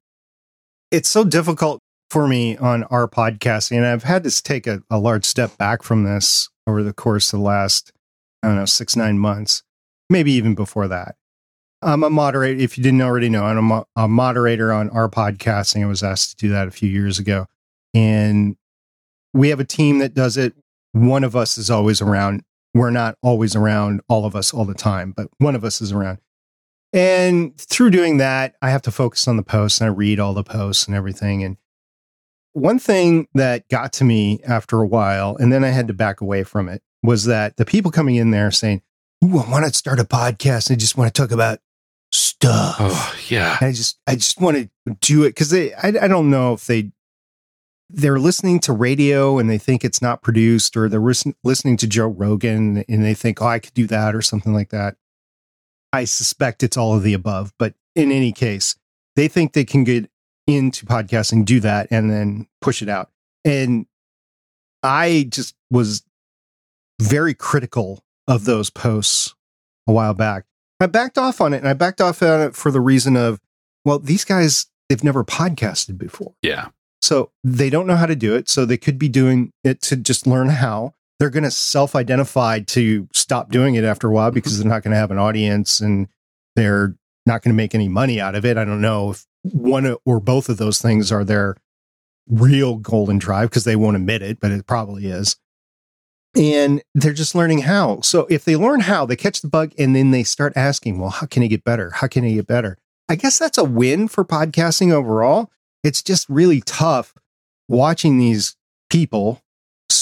[0.92, 1.80] It's so difficult
[2.12, 6.04] for me on r/podcasting, and I've had to take a, a large step back from
[6.04, 7.94] this over the course of the last,
[8.44, 9.64] I don't know, six, nine months,
[10.10, 11.16] maybe even before that.
[11.82, 12.60] I'm a moderator.
[12.60, 15.82] If you didn't already know, I'm a, a moderator on r/podcasting.
[15.82, 17.48] I was asked to do that a few years ago.
[17.94, 18.58] And
[19.34, 20.54] we have a team that does it.
[20.92, 22.44] One of us is always around.
[22.74, 25.94] We're not always around, all of us all the time, but one of us is
[25.94, 26.20] around.
[26.92, 30.34] And through doing that, I have to focus on the posts and I read all
[30.34, 31.42] the posts and everything.
[31.42, 31.56] And
[32.54, 36.22] one thing that got to me after a while, and then I had to back
[36.22, 38.82] away from it, was that the people coming in there saying,
[39.24, 40.72] Ooh, I want to start a podcast.
[40.72, 41.60] I just want to talk about
[42.12, 42.78] stuff.
[42.80, 43.58] Oh, yeah.
[43.60, 46.54] And I just, I just want to do it because they, I, I don't know
[46.54, 46.92] if they,
[47.90, 51.88] they're listening to radio and they think it's not produced, or they're ris- listening to
[51.88, 54.96] Joe Rogan and they think, oh, I could do that or something like that.
[55.94, 58.76] I suspect it's all of the above, but in any case,
[59.16, 60.10] they think they can get
[60.48, 63.10] into podcasting, do that, and then push it out.
[63.46, 63.86] And
[64.84, 66.04] I just was
[67.02, 69.34] very critical of those posts
[69.88, 70.46] a while back.
[70.80, 73.40] I backed off on it and I backed off on it for the reason of,
[73.86, 76.34] well, these guys, they've never podcasted before.
[76.42, 76.70] Yeah.
[77.02, 78.50] So they don't know how to do it.
[78.50, 80.94] So they could be doing it to just learn how.
[81.20, 84.36] They're going to self identify to stop doing it after a while mm-hmm.
[84.36, 86.08] because they're not going to have an audience and
[86.56, 86.96] they're
[87.28, 88.58] not going to make any money out of it.
[88.58, 91.56] I don't know if one or both of those things are their
[92.28, 95.38] real golden drive because they won't admit it, but it probably is.
[96.36, 98.02] And they're just learning how.
[98.02, 101.10] So if they learn how, they catch the bug and then they start asking, well,
[101.10, 101.92] how can I get better?
[101.92, 102.78] How can I get better?
[103.10, 105.52] I guess that's a win for podcasting overall.
[105.84, 107.14] It's just really tough
[107.68, 108.56] watching these
[108.90, 109.42] people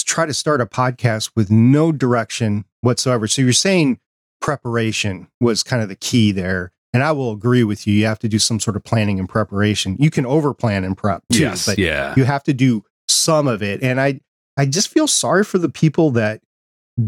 [0.10, 3.28] try to start a podcast with no direction whatsoever.
[3.28, 4.00] So you're saying
[4.42, 7.94] preparation was kind of the key there And I will agree with you.
[7.94, 9.96] You have to do some sort of planning and preparation.
[10.00, 12.14] You can over plan and prep too, yes, but yeah.
[12.18, 13.84] you have to do some of it.
[13.84, 14.22] And I,
[14.58, 16.42] I just feel sorry for the people that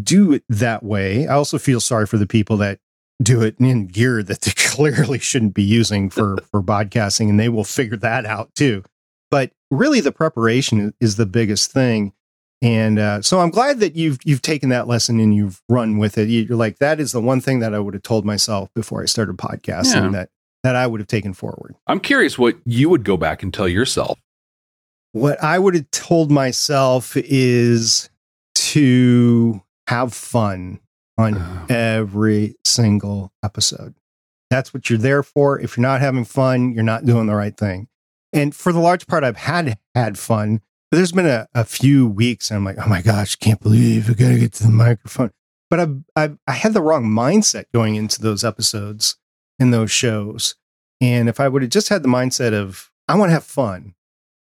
[0.03, 1.27] do it that way.
[1.27, 2.79] I also feel sorry for the people that
[3.21, 7.49] do it in gear that they clearly shouldn't be using for for podcasting and they
[7.49, 8.83] will figure that out too
[9.29, 12.13] but really the preparation is the biggest thing
[12.61, 16.17] and uh, so i'm glad that you've you've taken that lesson and you've run with
[16.17, 19.01] it you're like that is the one thing that i would have told myself before
[19.01, 20.09] i started podcasting Yeah.
[20.11, 20.29] that
[20.63, 23.67] that i would have taken forward I'm curious what you would go back and tell
[23.67, 24.19] yourself.
[25.13, 28.09] what i would have told myself is
[28.55, 30.79] to have fun
[31.17, 33.93] on Uh, every single episode.
[34.49, 35.59] That's what you're there for.
[35.59, 37.87] If you're not having fun, you're not doing the right thing.
[38.33, 40.61] And for the large part, I've had had fun.
[40.91, 44.09] But there's been a, a few weeks, and I'm like, oh my gosh, can't believe
[44.09, 45.31] I gotta get to the microphone.
[45.69, 49.15] But I've, I've I had the wrong mindset going into those episodes
[49.57, 50.55] in those shows.
[50.99, 53.95] And if I would have just had the mindset of I want to have fun,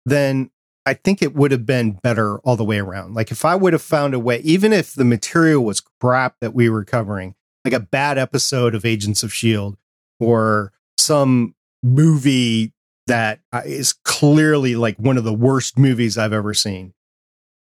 [0.05, 0.51] then
[0.85, 3.13] I think it would have been better all the way around.
[3.13, 6.53] Like if I would have found a way, even if the material was crap that
[6.53, 9.77] we were covering, like a bad episode of Agents of S.H.I.E.L.D.
[10.19, 12.73] or some movie
[13.07, 13.61] that uh,
[14.03, 16.93] clearly like one of the worst movies I've ever seen.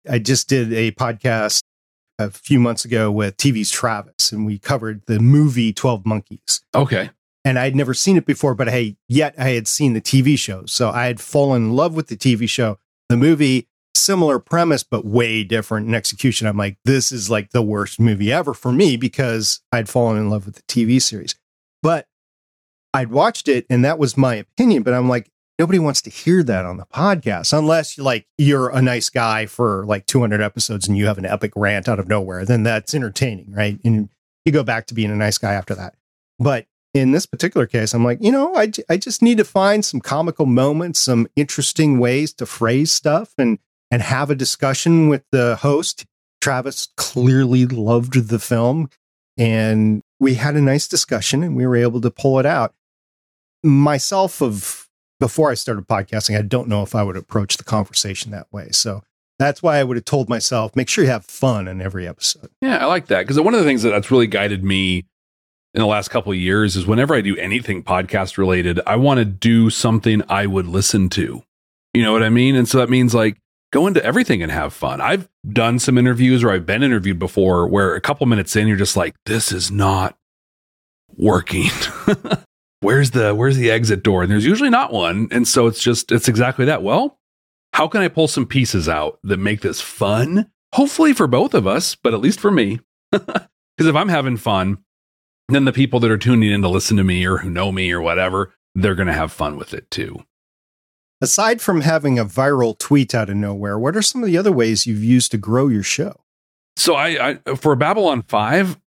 [0.09, 1.61] I just did a podcast
[2.19, 7.09] a few months ago with TV's Travis, and we covered the movie 12 Monkeys okay.
[7.45, 10.65] and I'd never seen it before, but I yet I had seen the TV show.
[10.65, 12.79] So I had fallen in love with the TV show.
[13.09, 16.47] The movie, similar premise, but way different in execution.
[16.47, 20.29] I'm like, this is like the worst movie ever for me because I'd fallen in
[20.29, 21.35] love with the TV series.
[21.83, 22.07] But
[22.97, 24.81] I'd watched it and that was my opinion.
[24.81, 25.29] But I'm like,
[25.59, 29.85] nobody wants to hear that on the podcast unless like you're a nice guy for
[29.85, 32.43] like 200 episodes and you have an epic rant out of nowhere.
[32.43, 33.79] Then that's entertaining, right?
[33.85, 34.09] And
[34.45, 35.93] you go back to being a nice guy after that.
[36.39, 40.01] But in this particular case, I'm like, you know, I just need to find some
[40.01, 43.59] comical moments, some interesting ways to phrase stuff and,
[43.91, 46.05] and have a discussion with the host.
[46.41, 48.89] Travis clearly loved the film
[49.37, 52.73] and we had a nice discussion and we were able to pull it out.
[53.67, 54.87] Myself of
[55.19, 58.69] before I started podcasting, I don't know if I would approach the conversation that way.
[58.71, 59.03] So
[59.39, 62.49] that's why I would have told myself, make sure you have fun in every episode.
[62.61, 65.05] Yeah, I like that because one of the things that that's really guided me
[65.73, 69.19] in the last couple of years is whenever I do anything podcast related, I want
[69.19, 71.43] to do something I would listen to.
[71.93, 72.55] You know what I mean?
[72.55, 73.37] And so that means like
[73.71, 75.01] go into everything and have fun.
[75.01, 78.77] I've done some interviews or I've been interviewed before where a couple minutes in you're
[78.77, 80.17] just like, this is not
[81.15, 81.69] working.
[82.81, 84.23] where's the where's the exit door?
[84.23, 85.27] And there's usually not one.
[85.31, 86.83] And so it's just it's exactly that.
[86.83, 87.19] Well,
[87.73, 90.51] how can I pull some pieces out that make this fun?
[90.73, 92.79] Hopefully for both of us, but at least for me.
[93.77, 94.79] Because if I'm having fun,
[95.49, 97.91] then the people that are tuning in to listen to me or who know me
[97.91, 100.23] or whatever, they're going to have fun with it too.
[101.21, 104.51] Aside from having a viral tweet out of nowhere, what are some of the other
[104.51, 106.21] ways you've used to grow your show?
[106.75, 108.79] So I, I for Babylon 5,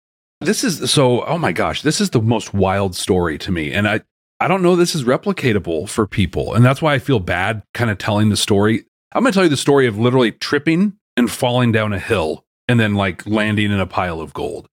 [0.42, 3.88] this is so oh my gosh, this is the most wild story to me and
[3.88, 4.02] I
[4.40, 7.90] I don't know this is replicatable for people and that's why I feel bad kind
[7.90, 8.86] of telling the story.
[9.12, 12.46] I'm going to tell you the story of literally tripping and falling down a hill
[12.68, 14.68] and then like landing in a pile of gold.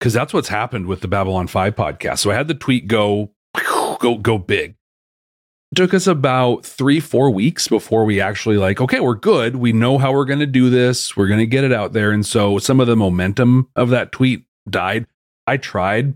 [0.00, 2.18] Cuz that's what's happened with the Babylon 5 podcast.
[2.18, 3.32] So I had the tweet go
[4.00, 4.74] go go big.
[5.72, 9.54] It took us about three, four weeks before we actually like, okay, we're good.
[9.54, 11.16] We know how we're going to do this.
[11.16, 12.10] We're going to get it out there.
[12.10, 15.06] And so some of the momentum of that tweet died.
[15.46, 16.14] I tried.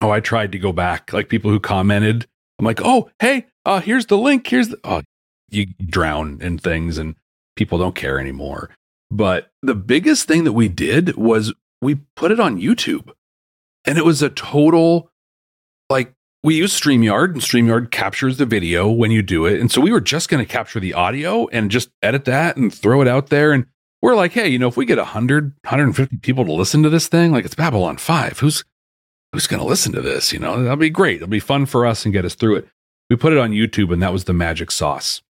[0.00, 1.12] Oh, I tried to go back.
[1.12, 2.26] Like people who commented,
[2.58, 4.46] I'm like, oh, hey, uh, here's the link.
[4.46, 5.02] Here's the, oh,
[5.50, 7.16] you drown in things and
[7.56, 8.70] people don't care anymore.
[9.10, 13.10] But the biggest thing that we did was we put it on YouTube
[13.84, 15.10] and it was a total
[15.88, 19.60] like we use StreamYard and StreamYard captures the video when you do it.
[19.60, 22.72] And so we were just going to capture the audio and just edit that and
[22.72, 23.52] throw it out there.
[23.52, 23.66] And
[24.02, 27.08] we're like, hey, you know, if we get 100, 150 people to listen to this
[27.08, 28.64] thing, like it's Babylon 5, who's
[29.32, 30.32] who's going to listen to this?
[30.32, 31.16] You know, that'll be great.
[31.16, 32.68] It'll be fun for us and get us through it.
[33.08, 35.22] We put it on YouTube and that was the magic sauce.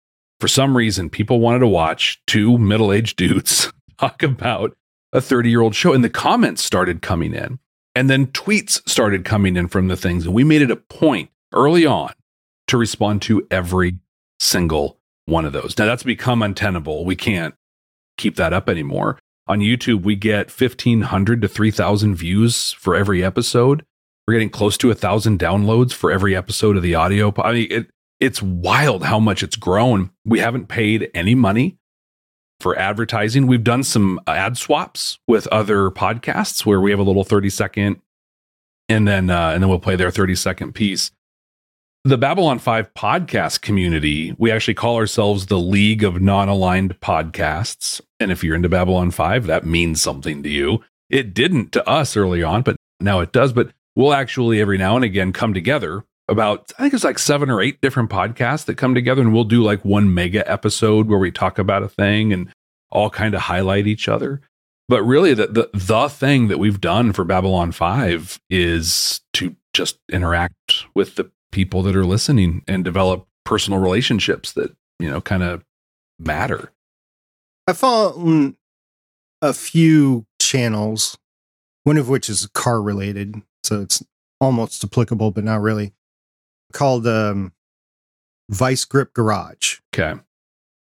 [0.40, 4.76] For some reason, people wanted to watch two middle aged dudes talk about
[5.12, 5.92] a 30 year old show.
[5.92, 7.58] And the comments started coming in.
[7.94, 10.24] And then tweets started coming in from the things.
[10.24, 12.12] And we made it a point early on
[12.68, 13.98] to respond to every
[14.38, 15.76] single one of those.
[15.76, 17.04] Now that's become untenable.
[17.04, 17.54] We can't
[18.18, 19.18] keep that up anymore.
[19.46, 23.84] On YouTube, we get 1,500 to 3,000 views for every episode.
[24.26, 27.32] We're getting close to a thousand downloads for every episode of the audio.
[27.38, 27.90] I mean, it,
[28.20, 30.10] it's wild how much it's grown.
[30.26, 31.78] We haven't paid any money
[32.60, 33.46] for advertising.
[33.46, 38.02] We've done some ad swaps with other podcasts where we have a little 30 second
[38.88, 41.10] and then uh, and then we'll play their 30 second piece.
[42.04, 48.00] The Babylon 5 podcast community, we actually call ourselves the League of Non-Aligned Podcasts.
[48.20, 50.82] And if you're into Babylon 5, that means something to you.
[51.10, 53.52] It didn't to us early on, but now it does.
[53.52, 57.50] But we'll actually every now and again come together about I think it's like seven
[57.50, 61.18] or eight different podcasts that come together and we'll do like one mega episode where
[61.18, 62.48] we talk about a thing and
[62.90, 64.40] all kind of highlight each other.
[64.88, 69.98] But really the the the thing that we've done for Babylon 5 is to just
[70.10, 75.42] interact with the people that are listening and develop personal relationships that, you know, kind
[75.42, 75.64] of
[76.18, 76.72] matter.
[77.66, 78.54] I follow
[79.42, 81.18] a few channels,
[81.84, 84.02] one of which is car related, so it's
[84.40, 85.92] almost applicable, but not really
[86.72, 87.52] called um,
[88.48, 89.78] Vice Grip Garage.
[89.94, 90.20] Okay.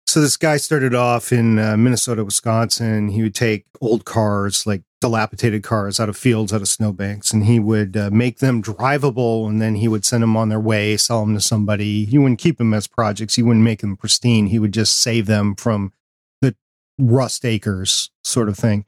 [0.09, 3.09] So this guy started off in uh, Minnesota, Wisconsin.
[3.09, 7.45] He would take old cars, like dilapidated cars, out of fields, out of snowbanks, and
[7.45, 9.47] he would uh, make them drivable.
[9.47, 12.05] And then he would send them on their way, sell them to somebody.
[12.05, 13.35] He wouldn't keep them as projects.
[13.35, 14.47] He wouldn't make them pristine.
[14.47, 15.93] He would just save them from
[16.41, 16.55] the
[16.97, 18.85] rust acres, sort of thing.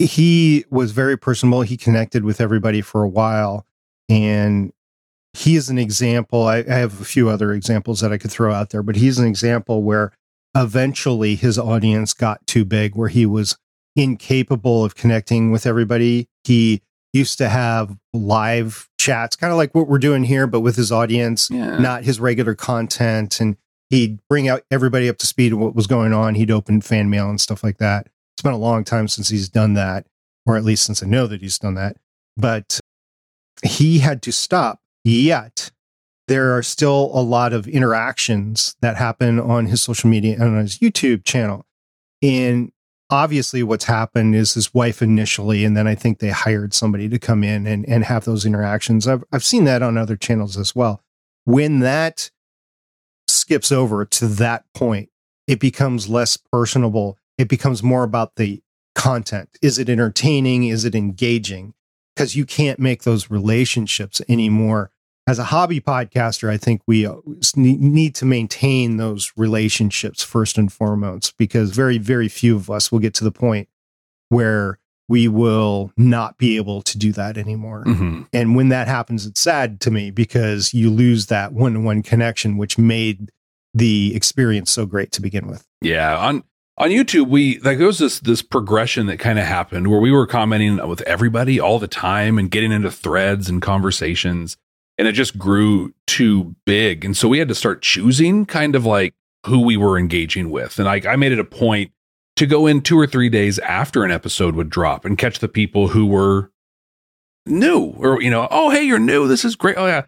[0.00, 1.62] He was very personable.
[1.62, 3.64] He connected with everybody for a while,
[4.08, 4.72] and
[5.36, 6.46] he is an example.
[6.46, 9.18] I, I, have a few other examples that I could throw out there, but he's
[9.18, 10.12] an example where
[10.56, 13.58] eventually his audience got too big, where he was
[13.94, 16.26] incapable of connecting with everybody.
[16.44, 16.80] He
[17.12, 20.90] used to have live chats, kind of like what we're doing here, but with his
[20.90, 21.78] audience, yeah.
[21.78, 23.38] not his regular content.
[23.38, 23.58] And
[23.90, 26.34] he'd bring out everybody up to speed of what was going on.
[26.34, 28.08] He'd open fan mail and stuff like that.
[28.34, 30.06] It's been a long time since he's done that,
[30.46, 31.98] or at least since I know that he's done that.
[32.38, 32.80] But
[33.62, 35.70] he had to stop Yet
[36.26, 40.62] there are still a lot of interactions that happen on his social media and on
[40.62, 41.64] his YouTube channel.
[42.20, 42.72] And
[43.08, 47.20] obviously what's happened is his wife initially, and then I think they hired somebody to
[47.20, 49.06] come in and, and have those interactions.
[49.06, 51.04] I've, I've seen that on other channels as well.
[51.44, 52.32] When that
[53.28, 55.10] skips over to that point,
[55.46, 57.16] it becomes less personable.
[57.38, 58.60] It becomes more about the
[58.96, 59.50] content.
[59.62, 60.64] Is it entertaining?
[60.64, 61.74] Is it engaging?
[62.16, 64.90] Because you can't make those relationships anymore
[65.26, 67.16] as a hobby podcaster, I think we uh,
[67.56, 73.00] need to maintain those relationships first and foremost, because very, very few of us will
[73.00, 73.68] get to the point
[74.28, 77.84] where we will not be able to do that anymore.
[77.84, 78.22] Mm-hmm.
[78.32, 82.02] And when that happens, it's sad to me because you lose that one to one
[82.02, 83.30] connection, which made
[83.74, 85.66] the experience so great to begin with.
[85.80, 86.16] Yeah.
[86.16, 86.42] On,
[86.78, 90.10] on YouTube, we like there was this this progression that kind of happened where we
[90.10, 94.56] were commenting with everybody all the time and getting into threads and conversations
[94.98, 97.04] and it just grew too big.
[97.04, 99.14] And so we had to start choosing kind of like
[99.46, 100.78] who we were engaging with.
[100.78, 101.92] And I, I made it a point
[102.36, 105.48] to go in two or three days after an episode would drop and catch the
[105.48, 106.50] people who were
[107.46, 109.28] new or, you know, oh, hey, you're new.
[109.28, 109.76] This is great.
[109.76, 110.06] Oh, yeah.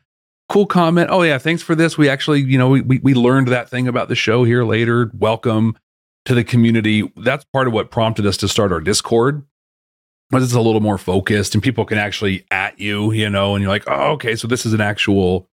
[0.49, 1.11] Cool comment.
[1.11, 1.39] Oh, yeah.
[1.39, 1.99] Thanks for this.
[1.99, 5.11] We actually, you know, we, we learned that thing about the show here later.
[5.15, 5.77] Welcome
[6.25, 7.11] to the community.
[7.17, 9.45] That's part of what prompted us to start our Discord
[10.31, 13.63] but it's a little more focused and people can actually at you, you know, and
[13.63, 15.49] you're like, oh, okay, so this is an actual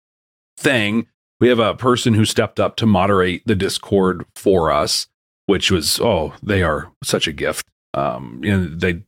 [0.58, 1.08] thing.
[1.40, 5.08] We have a person who stepped up to moderate the Discord for us,
[5.48, 7.66] which was, oh, they are such a gift.
[7.94, 9.04] Um, you know, they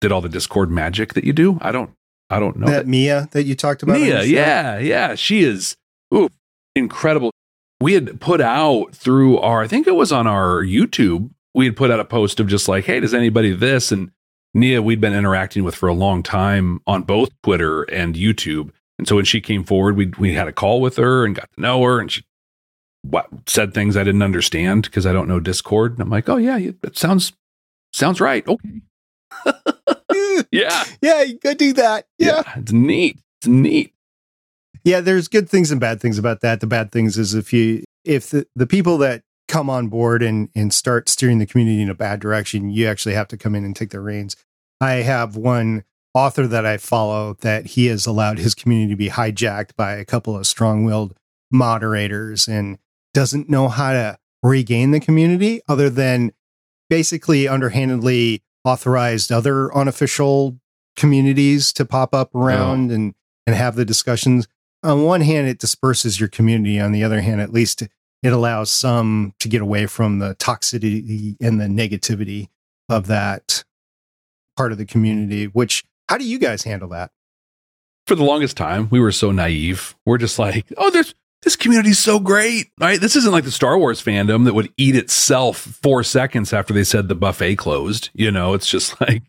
[0.00, 1.58] did all the Discord magic that you do.
[1.60, 1.90] I don't,
[2.30, 2.86] I don't know that, that.
[2.86, 3.98] Mia that you talked about.
[3.98, 5.76] Mia, yeah, yeah, she is
[6.14, 6.28] ooh,
[6.76, 7.32] incredible.
[7.80, 11.30] We had put out through our, I think it was on our YouTube.
[11.54, 14.10] We had put out a post of just like, hey, does anybody this and
[14.54, 18.70] Nia, we'd been interacting with for a long time on both Twitter and YouTube.
[18.98, 21.50] And so when she came forward, we we had a call with her and got
[21.52, 22.24] to know her, and she
[23.02, 25.92] what, said things I didn't understand because I don't know Discord.
[25.92, 27.32] And I'm like, oh yeah, it sounds
[27.92, 28.46] sounds right.
[28.46, 28.80] Okay.
[30.50, 32.06] yeah, yeah, you could do that.
[32.18, 32.42] Yeah.
[32.46, 33.18] yeah, it's neat.
[33.40, 33.94] It's neat.
[34.84, 36.60] Yeah, there's good things and bad things about that.
[36.60, 40.50] The bad things is if you if the, the people that come on board and
[40.54, 43.64] and start steering the community in a bad direction, you actually have to come in
[43.64, 44.36] and take the reins.
[44.80, 45.84] I have one
[46.14, 50.04] author that I follow that he has allowed his community to be hijacked by a
[50.04, 51.14] couple of strong-willed
[51.50, 52.78] moderators and
[53.14, 56.32] doesn't know how to regain the community other than
[56.88, 60.58] basically underhandedly authorized other unofficial
[60.96, 62.94] communities to pop up around oh.
[62.94, 63.14] and
[63.46, 64.46] and have the discussions.
[64.82, 66.78] On one hand, it disperses your community.
[66.78, 67.82] On the other hand, at least
[68.22, 72.48] it allows some to get away from the toxicity and the negativity
[72.88, 73.64] of that
[74.56, 77.10] part of the community which how do you guys handle that
[78.06, 81.98] for the longest time we were so naive we're just like oh there's this community's
[81.98, 86.02] so great right this isn't like the star wars fandom that would eat itself four
[86.02, 89.22] seconds after they said the buffet closed you know it's just like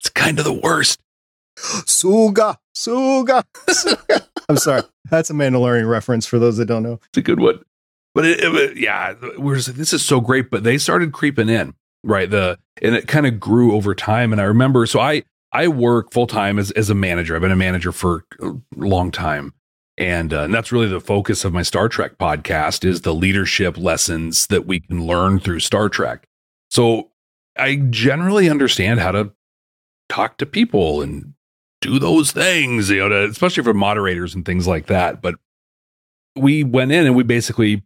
[0.00, 1.00] it's kind of the worst
[1.58, 4.26] Suga, Suga, Suga.
[4.48, 4.82] I'm sorry.
[5.10, 7.00] That's a Mandalorian reference for those that don't know.
[7.08, 7.60] It's a good one.
[8.14, 10.50] But it, it, yeah, we're just, this is so great.
[10.50, 12.28] But they started creeping in, right?
[12.28, 14.32] The and it kind of grew over time.
[14.32, 17.34] And I remember, so I I work full time as as a manager.
[17.34, 19.52] I've been a manager for a long time,
[19.98, 23.76] and, uh, and that's really the focus of my Star Trek podcast is the leadership
[23.76, 26.28] lessons that we can learn through Star Trek.
[26.70, 27.10] So
[27.58, 29.32] I generally understand how to
[30.08, 31.34] talk to people and
[31.80, 35.20] do those things, you know, to, especially for moderators and things like that.
[35.20, 35.34] But
[36.36, 37.82] we went in and we basically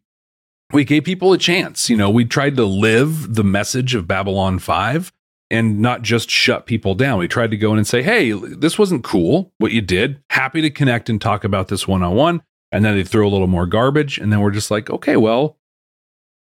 [0.72, 1.88] we gave people a chance.
[1.90, 5.12] You know, we tried to live the message of Babylon 5
[5.50, 7.18] and not just shut people down.
[7.18, 10.22] We tried to go in and say, hey, this wasn't cool what you did.
[10.30, 12.42] Happy to connect and talk about this one on one.
[12.70, 14.18] And then they throw a little more garbage.
[14.18, 15.58] And then we're just like, okay, well,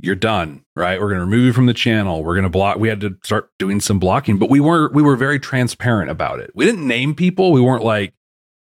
[0.01, 0.99] you're done, right?
[0.99, 2.23] We're going to remove you from the channel.
[2.23, 2.77] We're going to block.
[2.77, 6.39] We had to start doing some blocking, but we were we were very transparent about
[6.39, 6.51] it.
[6.55, 7.51] We didn't name people.
[7.51, 8.13] We weren't like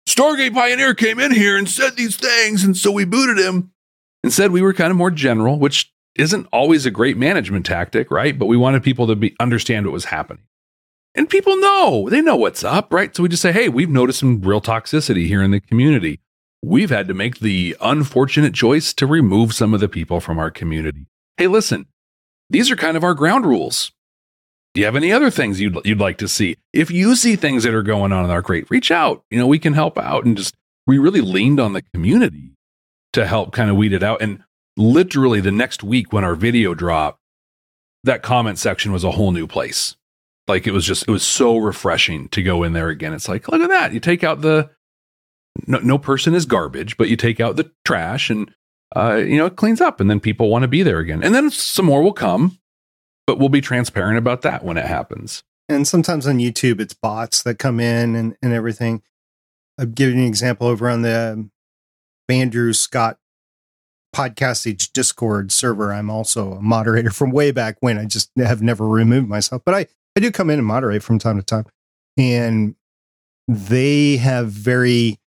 [0.08, 3.72] Stargate Pioneer came in here and said these things, and so we booted him.
[4.26, 8.36] Instead, we were kind of more general, which isn't always a great management tactic, right?
[8.36, 10.42] But we wanted people to be understand what was happening.
[11.14, 13.14] And people know, they know what's up, right?
[13.14, 16.18] So we just say, "Hey, we've noticed some real toxicity here in the community.
[16.60, 20.50] We've had to make the unfortunate choice to remove some of the people from our
[20.50, 21.06] community
[21.36, 21.86] hey, listen,
[22.50, 23.92] these are kind of our ground rules.
[24.74, 26.56] Do you have any other things you'd you'd like to see?
[26.72, 29.22] If you see things that are going on in our great, reach out.
[29.30, 30.54] You know, we can help out and just
[30.86, 32.55] we really leaned on the community
[33.16, 34.20] to help kind of weed it out.
[34.20, 34.42] And
[34.76, 37.18] literally the next week when our video dropped,
[38.04, 39.96] that comment section was a whole new place.
[40.46, 43.12] Like it was just it was so refreshing to go in there again.
[43.12, 43.92] It's like, look at that.
[43.92, 44.70] You take out the
[45.66, 48.52] no, no person is garbage, but you take out the trash and
[48.94, 51.22] uh, you know, it cleans up and then people want to be there again.
[51.24, 52.58] And then some more will come,
[53.26, 55.42] but we'll be transparent about that when it happens.
[55.68, 59.02] And sometimes on YouTube, it's bots that come in and, and everything.
[59.78, 61.48] I'll give you an example over on the
[62.28, 63.18] Andrew Scott
[64.14, 65.92] podcastage Discord server.
[65.92, 67.98] I'm also a moderator from way back when.
[67.98, 71.18] I just have never removed myself, but I, I do come in and moderate from
[71.18, 71.66] time to time.
[72.16, 72.76] And
[73.46, 75.18] they have very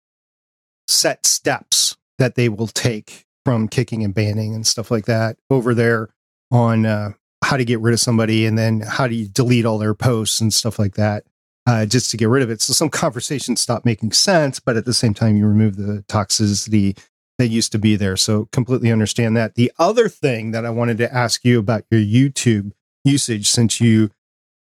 [0.87, 5.73] set steps that they will take from kicking and banning and stuff like that over
[5.73, 6.09] there
[6.51, 7.11] on uh,
[7.43, 10.41] how to get rid of somebody and then how do you delete all their posts
[10.41, 11.23] and stuff like that
[11.69, 12.61] uh, just to get rid of it.
[12.61, 16.97] So some conversations stop making sense, but at the same time, you remove the toxicity
[17.37, 18.17] that used to be there.
[18.17, 19.53] So completely understand that.
[19.53, 22.71] The other thing that I wanted to ask you about your YouTube
[23.05, 24.09] usage, since you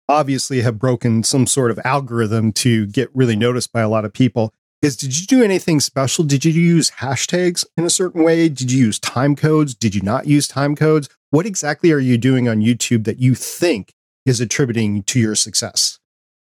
[0.08, 4.14] obviously have broken some sort of algorithm to get really noticed by a lot of
[4.14, 6.24] people, is did you do anything special?
[6.24, 8.48] Did you use hashtags in a certain way?
[8.48, 9.76] Did you use time codes?
[9.76, 11.10] Did you not use time codes?
[11.32, 13.94] What exactly are you doing on YouTube that you think
[14.26, 16.00] is attributing to your success?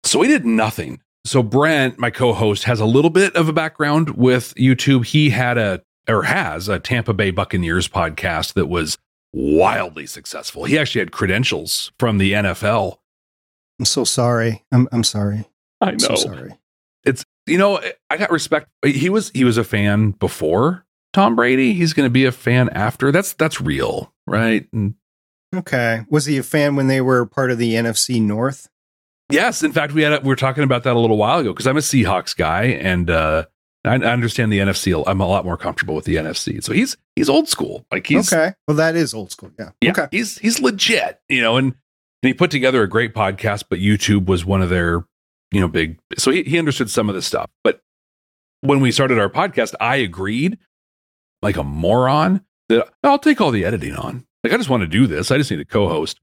[0.07, 1.01] So we did nothing.
[1.25, 5.05] So Brent, my co-host, has a little bit of a background with YouTube.
[5.05, 8.97] He had a or has a Tampa Bay Buccaneers podcast that was
[9.33, 10.63] wildly successful.
[10.63, 12.99] He actually had credentials from the NFL.
[13.79, 14.63] I'm so sorry.
[14.71, 15.45] I'm I'm sorry.
[15.81, 15.91] I know.
[15.91, 16.57] I'm so sorry.
[17.03, 18.69] It's you know, I got respect.
[18.85, 21.73] He was he was a fan before Tom Brady.
[21.73, 23.11] He's going to be a fan after.
[23.11, 24.65] That's that's real, right?
[24.71, 24.95] And,
[25.53, 26.05] okay.
[26.09, 28.69] Was he a fan when they were part of the NFC North?
[29.29, 29.63] Yes.
[29.63, 31.67] In fact, we had a, we were talking about that a little while ago because
[31.67, 33.45] I'm a Seahawks guy and uh,
[33.83, 35.03] I, I, understand the NFC.
[35.05, 36.63] I'm a lot more comfortable with the NFC.
[36.63, 37.85] So he's he's old school.
[37.91, 38.53] Like he's okay.
[38.67, 39.51] Well, that is old school.
[39.59, 39.71] Yeah.
[39.81, 39.91] Yeah.
[39.91, 40.07] Okay.
[40.11, 41.19] He's he's legit.
[41.27, 41.67] You know, and
[42.23, 45.03] and he put together a great podcast, but YouTube was one of their
[45.51, 45.99] you know, big.
[46.17, 47.49] So he, he understood some of this stuff.
[47.63, 47.81] But
[48.61, 50.57] when we started our podcast, I agreed
[51.41, 54.25] like a moron that I'll take all the editing on.
[54.43, 55.31] Like, I just want to do this.
[55.31, 56.19] I just need a co host.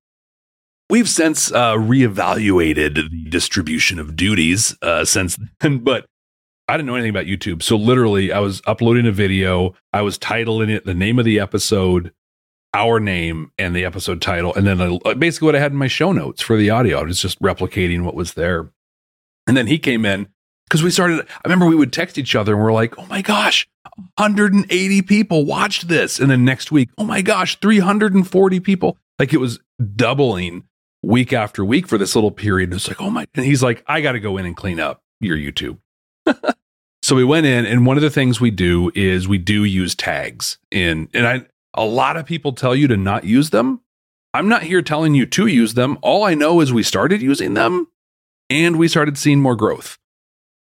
[0.91, 6.07] We've since uh, reevaluated the distribution of duties uh, since then, but
[6.69, 7.63] I didn't know anything about YouTube.
[7.63, 11.41] So literally, I was uploading a video, I was titling it the name of the
[11.41, 12.13] episode,
[12.75, 15.89] our name, and the episode title, and then uh, basically what I had in my
[15.89, 17.01] show notes for the audio.
[17.01, 18.71] I was just replicating what was there.
[19.47, 20.29] And then he came in
[20.69, 21.21] because we started.
[21.21, 23.67] I remember we would text each other and we're like, oh my gosh,
[24.17, 26.19] 180 people watched this.
[26.19, 28.99] And then next week, oh my gosh, 340 people.
[29.19, 29.61] Like it was
[29.95, 30.65] doubling
[31.07, 32.71] week after week for this little period.
[32.71, 33.27] And it's like, oh my.
[33.35, 35.79] And he's like, I got to go in and clean up your YouTube.
[37.03, 39.95] so we went in, and one of the things we do is we do use
[39.95, 43.81] tags in, and I, a lot of people tell you to not use them.
[44.33, 45.99] I'm not here telling you to use them.
[46.03, 47.89] All I know is we started using them
[48.51, 49.97] and we started seeing more growth.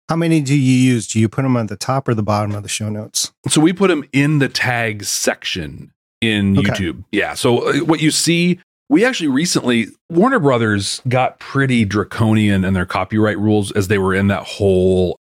[0.09, 1.07] How many do you use?
[1.07, 3.32] Do you put them on the top or the bottom of the show notes?
[3.47, 6.69] So we put them in the tags section in okay.
[6.69, 7.03] YouTube.
[7.11, 7.34] Yeah.
[7.34, 8.59] So uh, what you see
[8.89, 14.13] we actually recently Warner Brothers got pretty draconian in their copyright rules as they were
[14.13, 15.19] in that whole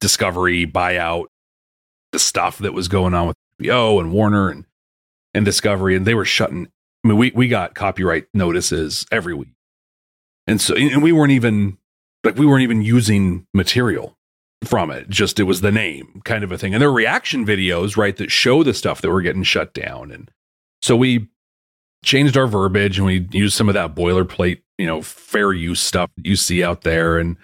[0.00, 1.26] Discovery buyout,
[2.10, 4.64] the stuff that was going on with HBO and Warner and
[5.34, 6.68] and Discovery, and they were shutting.
[7.04, 9.54] I mean, we we got copyright notices every week,
[10.46, 11.78] and so and we weren't even
[12.24, 14.16] like we weren't even using material
[14.64, 15.08] from it.
[15.08, 18.30] Just it was the name kind of a thing, and there reaction videos right that
[18.30, 20.30] show the stuff that were getting shut down, and
[20.80, 21.28] so we
[22.04, 26.10] changed our verbiage and we used some of that boilerplate, you know, fair use stuff
[26.16, 27.36] that you see out there and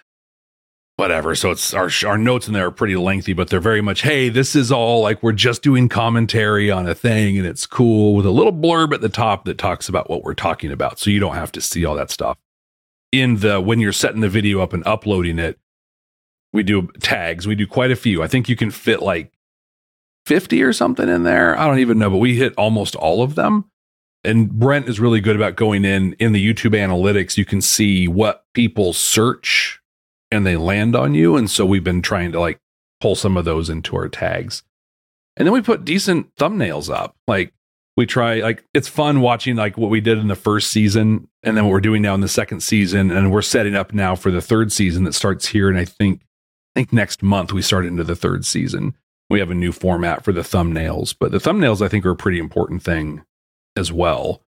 [0.96, 1.34] whatever.
[1.36, 4.28] So it's our our notes in there are pretty lengthy, but they're very much, hey,
[4.28, 8.26] this is all like we're just doing commentary on a thing and it's cool with
[8.26, 10.98] a little blurb at the top that talks about what we're talking about.
[10.98, 12.36] So you don't have to see all that stuff.
[13.12, 15.58] In the when you're setting the video up and uploading it,
[16.52, 17.46] we do tags.
[17.46, 18.22] We do quite a few.
[18.22, 19.32] I think you can fit like
[20.26, 21.58] 50 or something in there.
[21.58, 23.70] I don't even know, but we hit almost all of them
[24.24, 27.36] and Brent is really good about going in in the YouTube analytics.
[27.36, 29.80] You can see what people search
[30.30, 31.36] and they land on you.
[31.36, 32.60] And so we've been trying to like
[33.00, 34.62] pull some of those into our tags.
[35.36, 37.16] And then we put decent thumbnails up.
[37.28, 37.52] Like
[37.96, 41.56] we try, like it's fun watching like what we did in the first season and
[41.56, 43.10] then what we're doing now in the second season.
[43.10, 45.68] And we're setting up now for the third season that starts here.
[45.68, 46.22] And I think,
[46.74, 48.94] I think next month we start into the third season.
[49.30, 52.16] We have a new format for the thumbnails, but the thumbnails I think are a
[52.16, 53.22] pretty important thing
[53.78, 54.42] as well.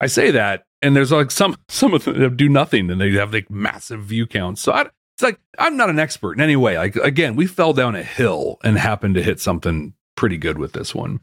[0.00, 3.32] I say that, and there's like some some of them do nothing, and they have
[3.32, 4.60] like massive view counts.
[4.60, 6.76] So I, it's like I'm not an expert in any way.
[6.76, 10.72] Like again, we fell down a hill and happened to hit something pretty good with
[10.72, 11.20] this one.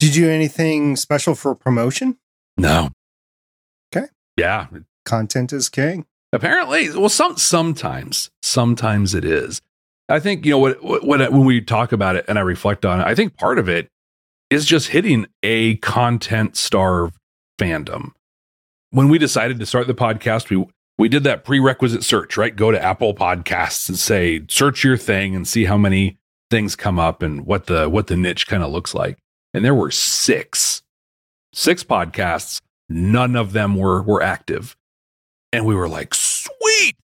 [0.00, 2.18] Did you do anything special for promotion?
[2.56, 2.90] No.
[3.94, 4.06] Okay.
[4.36, 4.66] Yeah.
[5.04, 6.06] Content is king.
[6.32, 9.60] Apparently, well, some sometimes, sometimes it is.
[10.08, 12.84] I think you know what, what, what when we talk about it and I reflect
[12.84, 13.06] on it.
[13.06, 13.88] I think part of it
[14.52, 17.16] is just hitting a content starved
[17.58, 18.10] fandom.
[18.90, 20.66] When we decided to start the podcast, we
[20.98, 22.54] we did that prerequisite search, right?
[22.54, 26.18] Go to Apple Podcasts and say search your thing and see how many
[26.50, 29.16] things come up and what the what the niche kind of looks like.
[29.54, 30.82] And there were six
[31.54, 34.76] six podcasts, none of them were were active.
[35.50, 36.96] And we were like, "Sweet."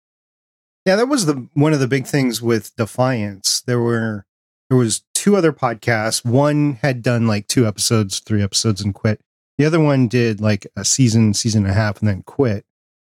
[0.85, 3.61] Yeah, that was the one of the big things with Defiance.
[3.61, 4.25] There were
[4.69, 6.25] there was two other podcasts.
[6.25, 9.21] One had done like two episodes, three episodes, and quit.
[9.57, 12.65] The other one did like a season, season and a half, and then quit.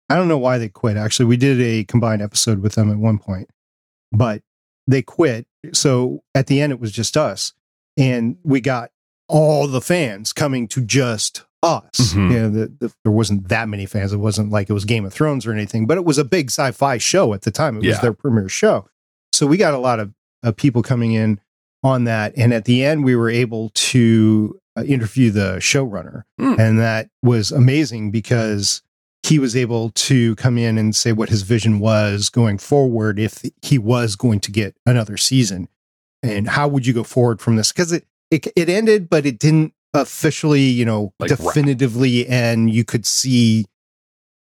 [0.09, 0.97] I don't know why they quit.
[0.97, 3.49] Actually, we did a combined episode with them at one point,
[4.11, 4.41] but
[4.87, 5.45] they quit.
[5.73, 7.53] So at the end, it was just us,
[7.97, 8.91] and we got
[9.27, 11.91] all the fans coming to just us.
[11.93, 12.31] Mm-hmm.
[12.31, 14.11] You know, the, the, there wasn't that many fans.
[14.13, 16.49] It wasn't like it was Game of Thrones or anything, but it was a big
[16.49, 17.77] sci-fi show at the time.
[17.77, 18.89] It was their premiere show,
[19.31, 21.39] so we got a lot of, of people coming in
[21.83, 22.33] on that.
[22.37, 26.23] And at the end, we were able to uh, interview the showrunner.
[26.39, 26.59] Mm.
[26.59, 28.81] And that was amazing because
[29.23, 33.43] he was able to come in and say what his vision was going forward if
[33.61, 35.67] he was going to get another season.
[36.23, 37.71] And how would you go forward from this?
[37.71, 42.31] Because it, it, it ended, but it didn't officially, you know, like definitively right.
[42.31, 42.73] end.
[42.73, 43.65] You could see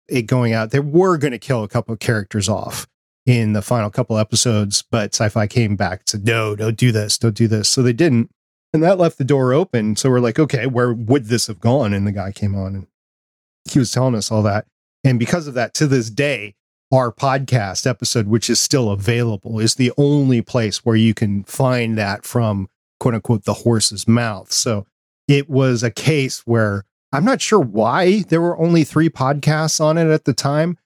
[0.08, 0.72] it going out.
[0.72, 2.88] They were going to kill a couple of characters off
[3.30, 7.18] in the final couple episodes, but sci-fi came back and said, no, don't do this,
[7.20, 7.70] don't do this.
[7.70, 8.32] So they didn't.
[8.74, 9.96] And that left the door open.
[9.96, 11.94] So we're like, okay, where would this have gone?
[11.94, 12.88] And the guy came on and
[13.70, 14.66] he was telling us all that.
[15.04, 16.56] And because of that, to this day,
[16.92, 21.98] our podcast episode, which is still available, is the only place where you can find
[22.00, 22.68] that from
[23.00, 24.52] quote unquote the horse's mouth.
[24.52, 24.88] So
[25.28, 30.00] it was a case where I'm not sure why there were only three podcasts on
[30.00, 30.78] it at the time.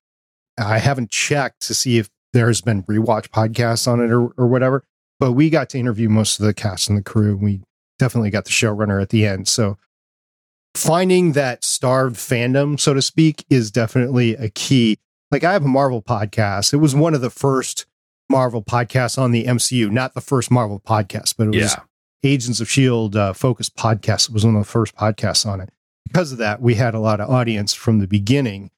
[0.57, 4.83] I haven't checked to see if there's been rewatch podcasts on it or, or whatever.
[5.19, 7.37] But we got to interview most of the cast and the crew.
[7.37, 7.61] We
[7.99, 9.47] definitely got the showrunner at the end.
[9.47, 9.77] So
[10.75, 14.97] finding that starved fandom, so to speak, is definitely a key.
[15.31, 16.73] Like I have a Marvel podcast.
[16.73, 17.85] It was one of the first
[18.29, 21.83] Marvel podcasts on the MCU, not the first Marvel podcast, but it was yeah.
[22.23, 24.29] Agents of Shield uh, focused podcast.
[24.29, 25.69] It was one of the first podcasts on it.
[26.07, 28.71] Because of that, we had a lot of audience from the beginning,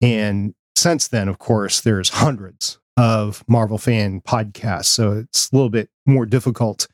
[0.00, 4.86] and since then, of course, there's hundreds of Marvel fan podcasts.
[4.86, 6.88] So it's a little bit more difficult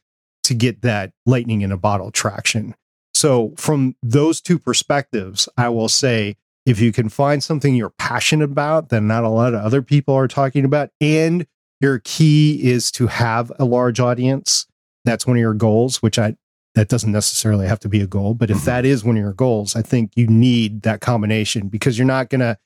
[0.44, 2.74] to get that lightning in a bottle traction.
[3.14, 8.44] So, from those two perspectives, I will say if you can find something you're passionate
[8.44, 11.46] about that not a lot of other people are talking about, and
[11.80, 14.66] your key is to have a large audience,
[15.04, 16.36] that's one of your goals, which I
[16.74, 18.66] that doesn't necessarily have to be a goal, but if mm-hmm.
[18.66, 22.30] that is one of your goals, I think you need that combination because you're not
[22.30, 22.56] going to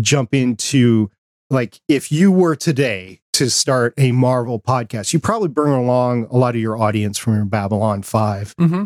[0.00, 1.10] jump into
[1.50, 6.36] like if you were today to start a Marvel podcast, you probably bring along a
[6.36, 8.84] lot of your audience from your Babylon 5 mm-hmm.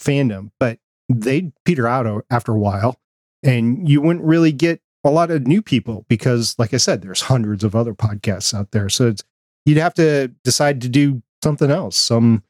[0.00, 0.78] fandom, but
[1.08, 2.98] they'd peter out after a while
[3.42, 7.22] and you wouldn't really get a lot of new people because like i said there's
[7.22, 9.22] hundreds of other podcasts out there so it's
[9.64, 12.42] you'd have to decide to do something else some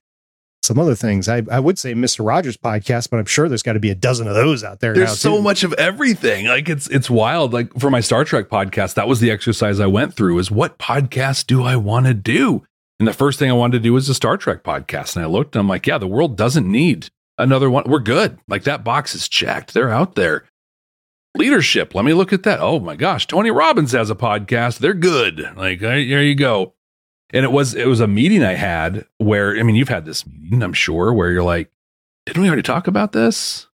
[0.66, 3.74] some other things i, I would say mr rogers podcast but i'm sure there's got
[3.74, 5.42] to be a dozen of those out there there's so too.
[5.42, 9.20] much of everything like it's it's wild like for my star trek podcast that was
[9.20, 12.66] the exercise i went through is what podcast do i want to do
[12.98, 15.28] and the first thing i wanted to do was a star trek podcast and i
[15.28, 17.08] looked and i'm like yeah the world doesn't need
[17.38, 20.44] another one we're good like that box is checked they're out there
[21.36, 21.94] leadership.
[21.94, 22.60] Let me look at that.
[22.60, 24.78] Oh my gosh, Tony Robbins has a podcast.
[24.78, 25.52] They're good.
[25.56, 26.72] Like there you go.
[27.30, 30.26] And it was it was a meeting I had where I mean you've had this
[30.26, 31.70] meeting I'm sure where you're like,
[32.24, 33.66] didn't we already talk about this?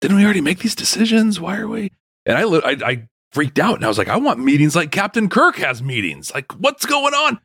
[0.00, 1.40] Didn't we already make these decisions?
[1.40, 1.90] Why are we?
[2.26, 5.28] And I I, I freaked out and I was like, I want meetings like Captain
[5.28, 6.32] Kirk has meetings.
[6.32, 7.40] Like what's going on?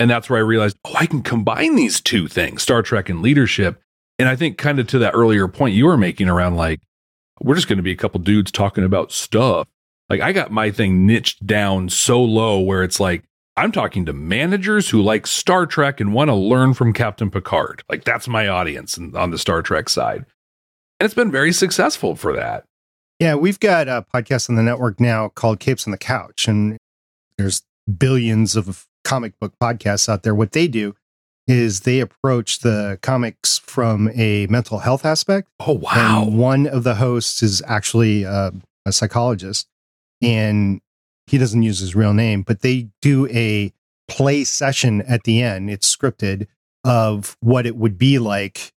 [0.00, 3.22] And that's where I realized, oh, I can combine these two things, Star Trek and
[3.22, 3.80] leadership.
[4.18, 6.80] And I think kind of to that earlier point you were making around like
[7.40, 9.68] we're just going to be a couple dudes talking about stuff.
[10.08, 13.24] Like I got my thing niched down so low where it's like
[13.56, 17.84] I'm talking to managers who like Star Trek and want to learn from Captain Picard.
[17.88, 20.24] Like that's my audience on the Star Trek side.
[20.98, 22.64] And it's been very successful for that.
[23.20, 26.76] Yeah, we've got a podcast on the network now called Capes on the Couch, and
[27.38, 27.62] there's
[27.96, 30.34] billions of comic book podcasts out there.
[30.34, 30.94] What they do
[31.46, 35.48] is they approach the comics from a mental health aspect.
[35.60, 36.24] Oh, wow.
[36.24, 38.50] And one of the hosts is actually uh,
[38.84, 39.68] a psychologist,
[40.20, 40.80] and
[41.26, 43.72] he doesn't use his real name, but they do a
[44.08, 45.70] play session at the end.
[45.70, 46.46] It's scripted
[46.84, 48.72] of what it would be like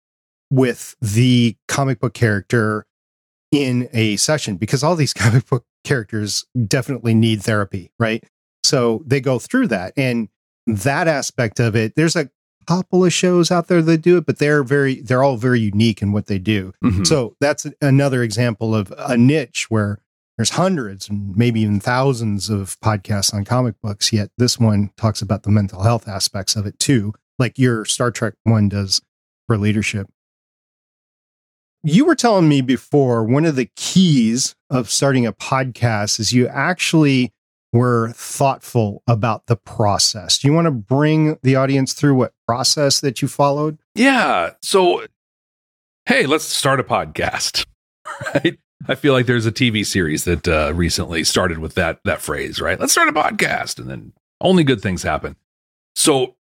[0.51, 2.87] with the comic book character
[3.51, 8.25] in a session because all these comic book characters definitely need therapy, right?
[8.63, 9.93] So they go through that.
[9.97, 10.29] And
[10.67, 12.31] that aspect of it, there's a
[12.67, 16.01] couple of shows out there that do it, but they're very, they're all very unique
[16.01, 16.73] in what they do.
[16.83, 17.05] Mm-hmm.
[17.05, 19.99] So that's another example of a niche where
[20.37, 24.13] there's hundreds and maybe even thousands of podcasts on comic books.
[24.13, 28.11] Yet this one talks about the mental health aspects of it too, like your Star
[28.11, 29.01] Trek one does
[29.47, 30.09] for leadership.
[31.83, 36.49] You were telling me before one of the keys of starting a podcast is you
[36.49, 37.33] actually
[37.75, 40.39] were thoughtful about the process.
[40.39, 43.79] Do you want to bring the audience through what process that you followed?
[43.95, 44.53] Yeah.
[44.63, 45.05] So,
[46.07, 47.67] hey, let's start a podcast,
[48.35, 48.59] right?
[48.87, 52.61] I feel like there's a TV series that uh, recently started with that that phrase,
[52.61, 52.79] right?
[52.79, 54.13] Let's start a podcast, and then
[54.43, 55.37] only good things happen.
[55.97, 56.37] So,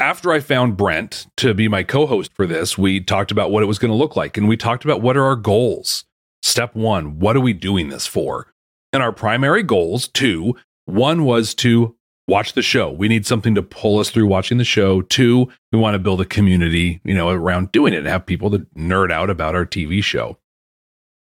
[0.00, 3.66] after I found Brent to be my co-host for this, we talked about what it
[3.66, 6.04] was going to look like, and we talked about what are our goals.
[6.42, 8.52] Step one: What are we doing this for?
[8.92, 11.94] And our primary goals, two, one was to
[12.26, 12.90] watch the show.
[12.90, 15.02] We need something to pull us through watching the show.
[15.02, 18.50] Two, we want to build a community, you know, around doing it and have people
[18.50, 20.38] that nerd out about our TV show.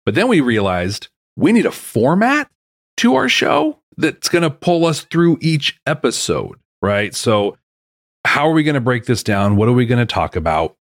[0.05, 2.49] But then we realized we need a format
[2.97, 7.13] to our show that's going to pull us through each episode, right?
[7.15, 7.57] So,
[8.25, 9.57] how are we going to break this down?
[9.57, 10.75] What are we going to talk about?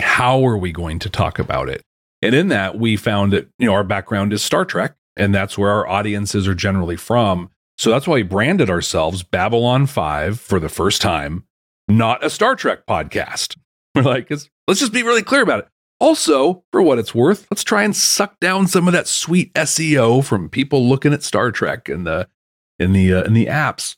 [0.00, 1.82] How are we going to talk about it?
[2.22, 5.58] And in that, we found that, you know, our background is Star Trek, and that's
[5.58, 7.50] where our audiences are generally from.
[7.78, 11.44] So that's why we branded ourselves Babylon 5 for the first time,
[11.88, 13.56] not a Star Trek podcast.
[13.94, 15.68] We're like, let's just be really clear about it.
[16.00, 20.24] Also, for what it's worth, let's try and suck down some of that sweet SEO
[20.24, 22.26] from people looking at Star Trek in the
[22.78, 23.96] in the uh, in the apps.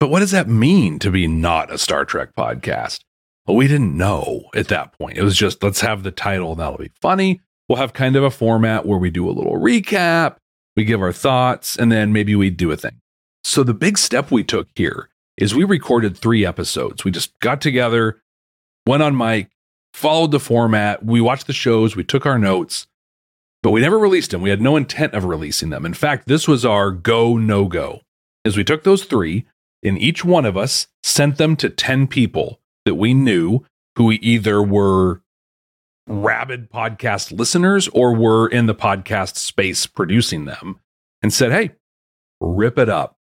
[0.00, 3.00] But what does that mean to be not a Star Trek podcast?
[3.46, 5.18] Well, we didn't know at that point.
[5.18, 7.40] It was just let's have the title and that'll be funny.
[7.68, 10.36] We'll have kind of a format where we do a little recap,
[10.76, 13.00] we give our thoughts, and then maybe we do a thing.
[13.44, 17.04] So the big step we took here is we recorded three episodes.
[17.04, 18.20] We just got together,
[18.86, 19.50] went on mic,
[19.92, 21.04] followed the format.
[21.04, 22.86] We watched the shows, we took our notes,
[23.62, 24.42] but we never released them.
[24.42, 25.84] We had no intent of releasing them.
[25.84, 28.00] In fact, this was our go no go.
[28.44, 29.46] As we took those three,
[29.82, 33.64] and each one of us sent them to 10 people that we knew
[33.96, 35.22] who either were
[36.06, 40.80] rabid podcast listeners or were in the podcast space producing them
[41.22, 41.70] and said, Hey,
[42.40, 43.16] rip it up.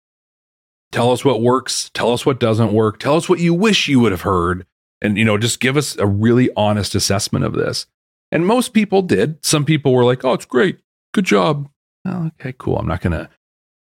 [0.92, 1.90] Tell us what works.
[1.94, 2.98] Tell us what doesn't work.
[2.98, 4.66] Tell us what you wish you would have heard.
[5.02, 7.86] And, you know, just give us a really honest assessment of this.
[8.32, 9.44] And most people did.
[9.44, 10.78] Some people were like, oh, it's great.
[11.12, 11.68] Good job.
[12.04, 12.78] Oh, okay, cool.
[12.78, 13.28] I'm not to.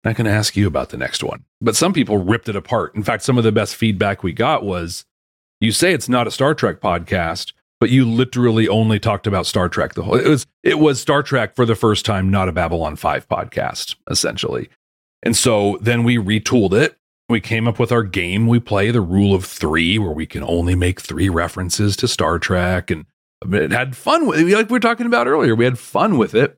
[0.04, 1.46] Not to ask you about the next one.
[1.62, 2.94] But some people ripped it apart.
[2.94, 5.04] In fact, some of the best feedback we got was
[5.60, 9.68] you say it's not a Star Trek podcast, but you literally only talked about Star
[9.68, 12.52] Trek the whole it was it was Star Trek for the first time, not a
[12.52, 14.70] Babylon 5 podcast, essentially.
[15.24, 16.98] And so then we retooled it.
[17.28, 20.44] We came up with our game we play, the rule of three, where we can
[20.44, 22.92] only make three references to Star Trek.
[22.92, 23.06] And
[23.52, 25.56] it had fun with like we were talking about earlier.
[25.56, 26.58] We had fun with it.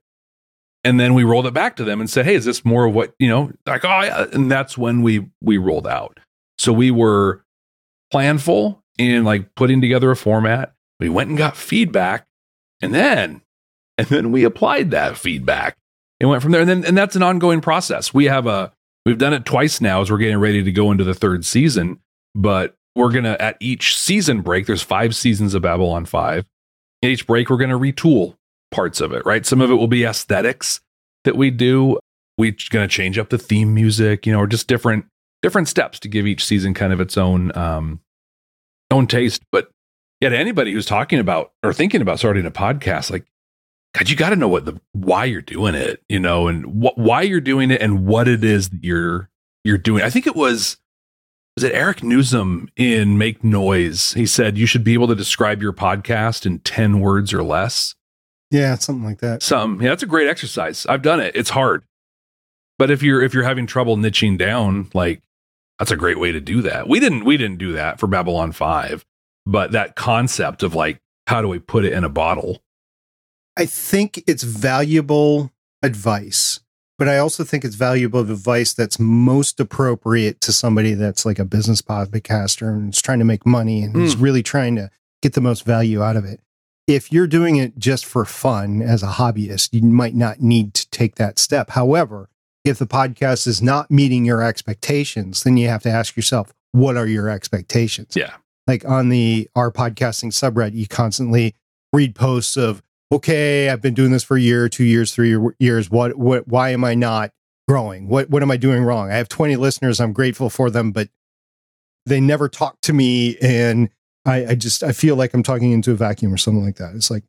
[0.84, 2.93] And then we rolled it back to them and said, Hey, is this more of
[2.93, 4.26] what, you know, like, oh yeah.
[4.34, 6.20] And that's when we we rolled out.
[6.57, 7.43] So we were
[8.13, 10.74] planful in like putting together a format.
[10.99, 12.26] We went and got feedback
[12.82, 13.41] and then
[13.97, 15.78] and then we applied that feedback
[16.20, 16.61] and went from there.
[16.61, 18.13] And then and that's an ongoing process.
[18.13, 18.72] We have a
[19.08, 21.97] we've done it twice now as we're getting ready to go into the third season,
[22.36, 26.45] but we're gonna at each season break, there's five seasons of Babylon 5.
[27.03, 28.36] At each break, we're gonna retool
[28.70, 29.45] parts of it, right?
[29.45, 30.82] Some of it will be aesthetics
[31.24, 31.97] that we do.
[32.38, 35.05] We're gonna change up the theme music, you know, or just different
[35.41, 38.01] different steps to give each season kind of its own um
[38.91, 39.41] own taste.
[39.53, 39.70] But
[40.20, 43.24] yeah, to anybody who's talking about or thinking about starting a podcast, like
[43.94, 46.98] God, you got to know what the why you're doing it, you know, and wh-
[46.98, 49.30] why you're doing it and what it is that you're
[49.64, 50.04] you're doing.
[50.04, 50.78] I think it was
[51.56, 54.14] was it Eric Nuzum in Make Noise?
[54.14, 57.96] He said you should be able to describe your podcast in 10 words or less.
[58.52, 59.42] Yeah, something like that.
[59.42, 59.82] Some.
[59.82, 60.86] Yeah, that's a great exercise.
[60.86, 61.36] I've done it.
[61.36, 61.84] It's hard.
[62.78, 65.22] But if you're if you're having trouble niching down, like
[65.80, 66.88] that's a great way to do that.
[66.88, 69.06] We didn't we didn't do that for Babylon 5,
[69.46, 72.62] but that concept of like how do we put it in a bottle?
[73.58, 75.51] I think it's valuable
[75.84, 76.60] advice
[76.97, 81.45] but I also think it's valuable advice that's most appropriate to somebody that's like a
[81.45, 84.01] business podcaster and is trying to make money and mm.
[84.01, 84.89] is really trying to
[85.22, 86.41] get the most value out of it.
[86.88, 90.89] If you're doing it just for fun as a hobbyist, you might not need to
[90.89, 91.72] take that step.
[91.72, 92.30] However,
[92.66, 96.97] if the podcast is not meeting your expectations, then you have to ask yourself, what
[96.97, 98.16] are your expectations?
[98.16, 98.36] Yeah.
[98.66, 101.53] Like on the our podcasting subreddit, you constantly
[101.93, 102.82] read posts of
[103.12, 105.89] okay, I've been doing this for a year, two years, three years.
[105.89, 107.32] What, what, why am I not
[107.68, 108.08] growing?
[108.08, 109.10] What, what am I doing wrong?
[109.10, 109.99] I have 20 listeners.
[109.99, 111.10] I'm grateful for them, but
[112.05, 113.38] they never talk to me.
[113.41, 113.89] And
[114.26, 116.95] I, I just, I feel like I'm talking into a vacuum or something like that.
[116.95, 117.24] It's like,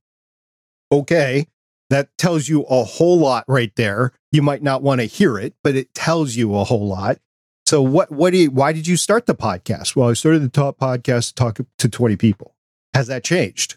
[0.90, 1.46] okay,
[1.90, 4.12] that tells you a whole lot right there.
[4.32, 7.18] You might not want to hear it, but it tells you a whole lot.
[7.66, 9.94] So what, what do you, why did you start the podcast?
[9.94, 12.54] Well, I started the top podcast to talk to 20 people.
[12.94, 13.76] Has that changed?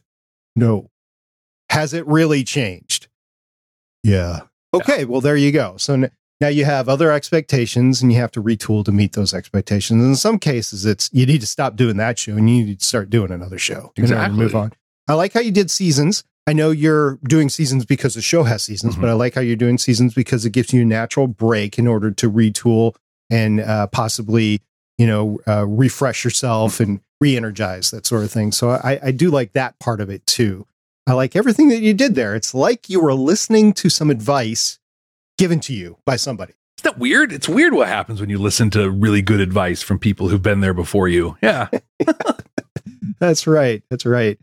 [0.55, 0.90] No.
[1.71, 3.07] Has it really changed?
[4.03, 4.41] Yeah.
[4.73, 4.99] Okay.
[4.99, 5.05] Yeah.
[5.05, 5.77] Well, there you go.
[5.77, 6.11] So n-
[6.41, 10.01] now you have other expectations and you have to retool to meet those expectations.
[10.01, 12.79] And In some cases, it's you need to stop doing that show and you need
[12.79, 13.93] to start doing another show.
[13.95, 14.37] Exactly.
[14.37, 14.73] move on.
[15.07, 16.25] I like how you did seasons.
[16.45, 19.03] I know you're doing seasons because the show has seasons, mm-hmm.
[19.03, 21.87] but I like how you're doing seasons because it gives you a natural break in
[21.87, 22.95] order to retool
[23.29, 24.59] and uh, possibly,
[24.97, 28.51] you know, uh, refresh yourself and re-energize that sort of thing.
[28.51, 30.65] So I, I do like that part of it too.
[31.11, 32.35] I like everything that you did there.
[32.35, 34.79] It's like you were listening to some advice
[35.37, 36.53] given to you by somebody.
[36.77, 37.33] Isn't that weird?
[37.33, 40.61] It's weird what happens when you listen to really good advice from people who've been
[40.61, 41.35] there before you.
[41.43, 41.67] Yeah.
[43.19, 43.83] That's right.
[43.89, 44.39] That's right.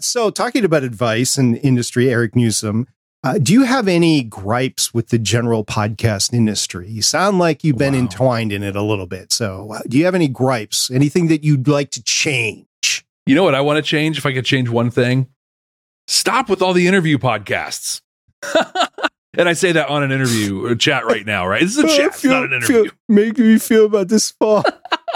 [0.00, 2.86] So, talking about advice and industry, Eric Nuzum,
[3.22, 6.88] uh, do you have any gripes with the general podcast industry?
[6.88, 8.00] You sound like you've been wow.
[8.00, 9.32] entwined in it a little bit.
[9.32, 10.90] So, uh, do you have any gripes?
[10.90, 12.66] Anything that you'd like to change?
[13.24, 14.18] You know what I want to change?
[14.18, 15.28] If I could change one thing,
[16.06, 18.00] stop with all the interview podcasts.
[19.36, 21.60] and I say that on an interview uh, chat right now, right?
[21.60, 22.84] This is a chat, feel, not an interview.
[22.84, 24.64] Feel, make me feel about this fall.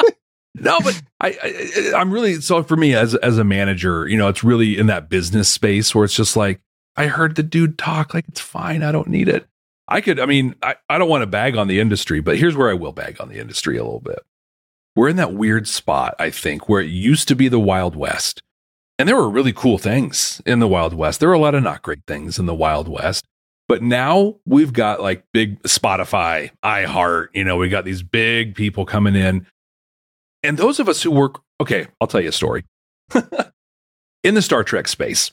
[0.54, 4.28] no, but I, I, I'm really so for me as as a manager, you know,
[4.28, 6.60] it's really in that business space where it's just like
[6.96, 9.46] I heard the dude talk, like it's fine, I don't need it.
[9.88, 12.56] I could, I mean, I, I don't want to bag on the industry, but here's
[12.56, 14.18] where I will bag on the industry a little bit.
[14.96, 18.42] We're in that weird spot, I think, where it used to be the Wild West
[18.98, 21.20] and there were really cool things in the Wild West.
[21.20, 23.24] There were a lot of not great things in the Wild West.
[23.68, 28.86] But now we've got like big Spotify, iHeart, you know, we got these big people
[28.86, 29.46] coming in.
[30.42, 32.64] And those of us who work, okay, I'll tell you a story.
[34.22, 35.32] in the Star Trek space,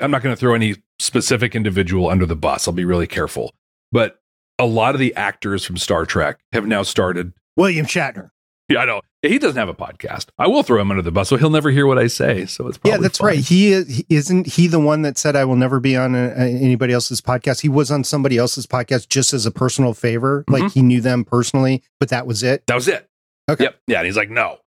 [0.00, 2.66] I'm not going to throw any specific individual under the bus.
[2.66, 3.52] I'll be really careful.
[3.92, 4.18] But
[4.58, 7.34] a lot of the actors from Star Trek have now started.
[7.56, 8.30] William Shatner.
[8.68, 9.00] Yeah, I know.
[9.28, 10.26] He doesn't have a podcast.
[10.38, 12.46] I will throw him under the bus, so he'll never hear what I say.
[12.46, 13.26] So it's probably yeah, that's fine.
[13.26, 13.38] right.
[13.38, 13.72] He
[14.08, 17.20] isn't he the one that said I will never be on a, a, anybody else's
[17.20, 17.60] podcast.
[17.60, 20.52] He was on somebody else's podcast just as a personal favor, mm-hmm.
[20.52, 22.66] like he knew them personally, but that was it.
[22.66, 23.08] That was it.
[23.48, 23.64] Okay.
[23.64, 23.76] Yep.
[23.86, 24.58] Yeah, and he's like, no.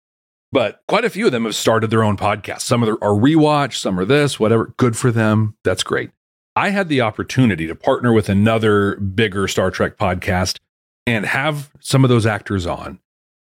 [0.50, 2.60] But quite a few of them have started their own podcast.
[2.60, 4.72] Some are, are rewatch, some are this, whatever.
[4.76, 5.56] Good for them.
[5.62, 6.10] That's great.
[6.56, 10.58] I had the opportunity to partner with another bigger Star Trek podcast
[11.06, 12.98] and have some of those actors on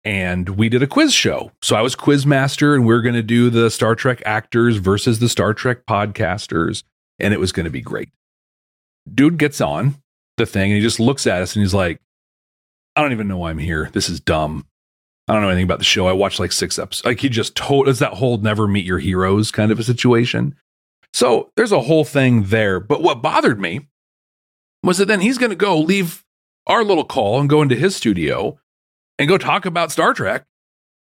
[0.05, 1.51] and we did a quiz show.
[1.63, 4.77] So I was quiz master and we are going to do the Star Trek actors
[4.77, 6.83] versus the Star Trek podcasters
[7.19, 8.09] and it was going to be great.
[9.11, 9.95] Dude gets on
[10.37, 11.99] the thing and he just looks at us and he's like,
[12.95, 13.89] I don't even know why I'm here.
[13.91, 14.67] This is dumb.
[15.27, 16.07] I don't know anything about the show.
[16.07, 17.05] I watched like six episodes.
[17.05, 20.55] Like he just told us that whole never meet your heroes kind of a situation.
[21.13, 22.79] So there's a whole thing there.
[22.79, 23.87] But what bothered me
[24.83, 26.23] was that then he's going to go leave
[26.67, 28.59] our little call and go into his studio
[29.17, 30.45] and go talk about Star Trek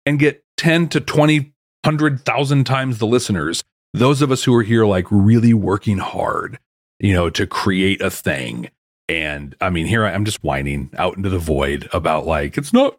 [0.06, 1.52] and get 10 to 20,
[1.84, 3.62] 100,000 times the listeners.
[3.94, 6.58] Those of us who are here, like really working hard,
[6.98, 8.70] you know, to create a thing.
[9.08, 12.72] And I mean, here I am just whining out into the void about like, it's
[12.72, 12.98] not,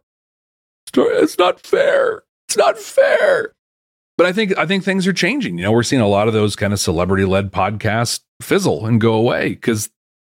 [0.96, 2.24] it's not fair.
[2.48, 3.54] It's not fair.
[4.18, 5.58] But I think I think things are changing.
[5.58, 9.00] You know, we're seeing a lot of those kind of celebrity led podcasts fizzle and
[9.00, 9.90] go away because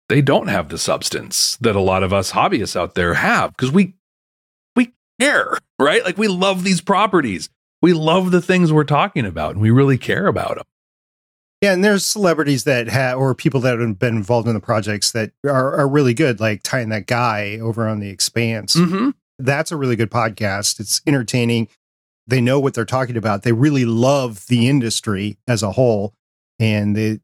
[0.09, 3.71] they don't have the substance that a lot of us hobbyists out there have because
[3.73, 3.95] we
[5.21, 6.05] care, right?
[6.05, 7.49] Like we love these properties.
[7.81, 10.65] We love the things we're talking about and we really care about them.
[11.61, 15.11] Yeah, and there's celebrities that have or people that have been involved in the projects
[15.13, 18.77] that are, are really good, like Ty and That Guy over on the expanse.
[18.77, 19.11] Mm-hmm.
[19.41, 20.79] That's a really good podcast.
[20.79, 21.69] It's entertaining.
[22.29, 23.43] They know what they're talking about.
[23.43, 26.15] They really love the industry as a whole
[26.61, 27.21] and they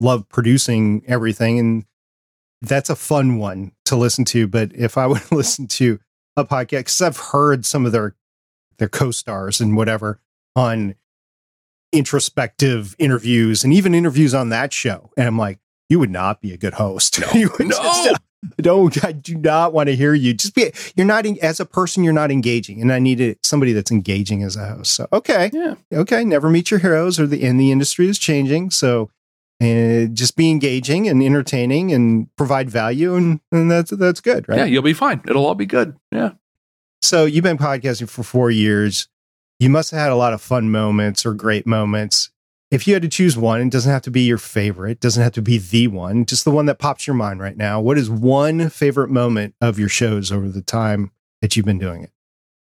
[0.00, 1.58] love producing everything.
[1.58, 1.84] And
[2.60, 4.46] that's a fun one to listen to.
[4.46, 5.98] But if I would listen to
[6.36, 8.14] a podcast, because I've heard some of their
[8.78, 10.20] their co-stars and whatever
[10.56, 10.94] on
[11.92, 15.58] introspective interviews and even interviews on that show, and I'm like,
[15.88, 17.20] you would not be a good host.
[17.20, 17.76] No, you would no.
[17.76, 18.20] just-
[18.60, 20.34] don't I do not want to hear you.
[20.34, 22.02] Just be you're not en- as a person.
[22.02, 24.94] You're not engaging, and I needed somebody that's engaging as a host.
[24.94, 25.74] So okay, Yeah.
[25.92, 28.70] okay, never meet your heroes, or the and the industry is changing.
[28.72, 29.10] So,
[29.62, 34.58] and just be engaging and entertaining and provide value, and, and that's that's good, right?
[34.58, 35.22] Yeah, you'll be fine.
[35.28, 35.96] It'll all be good.
[36.10, 36.32] Yeah.
[37.00, 39.08] So you've been podcasting for four years.
[39.60, 42.30] You must have had a lot of fun moments or great moments.
[42.72, 45.32] If you had to choose one, it doesn't have to be your favorite, doesn't have
[45.32, 47.80] to be the one, just the one that pops your mind right now.
[47.80, 52.02] What is one favorite moment of your shows over the time that you've been doing
[52.02, 52.10] it?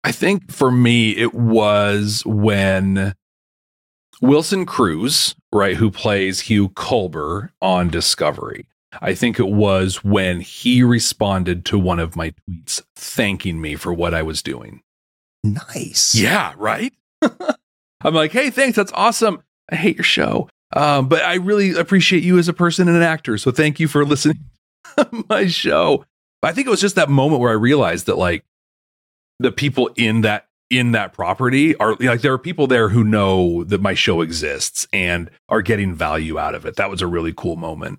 [0.03, 3.15] I think for me, it was when
[4.21, 8.67] Wilson Cruz, right, who plays Hugh Culber on Discovery.
[9.01, 13.93] I think it was when he responded to one of my tweets thanking me for
[13.93, 14.83] what I was doing.
[15.45, 16.15] Nice.
[16.15, 16.93] Yeah, right?
[18.03, 18.77] I'm like, hey, thanks.
[18.77, 19.43] That's awesome.
[19.71, 20.49] I hate your show.
[20.75, 23.39] Um, but I really appreciate you as a person and an actor.
[23.39, 24.45] So thank you for listening
[24.97, 26.05] to my show.
[26.43, 28.45] I think it was just that moment where I realized that like
[29.39, 33.65] the people in that in that property are like there are people there who know
[33.65, 36.77] that my show exists and are getting value out of it.
[36.77, 37.99] That was a really cool moment.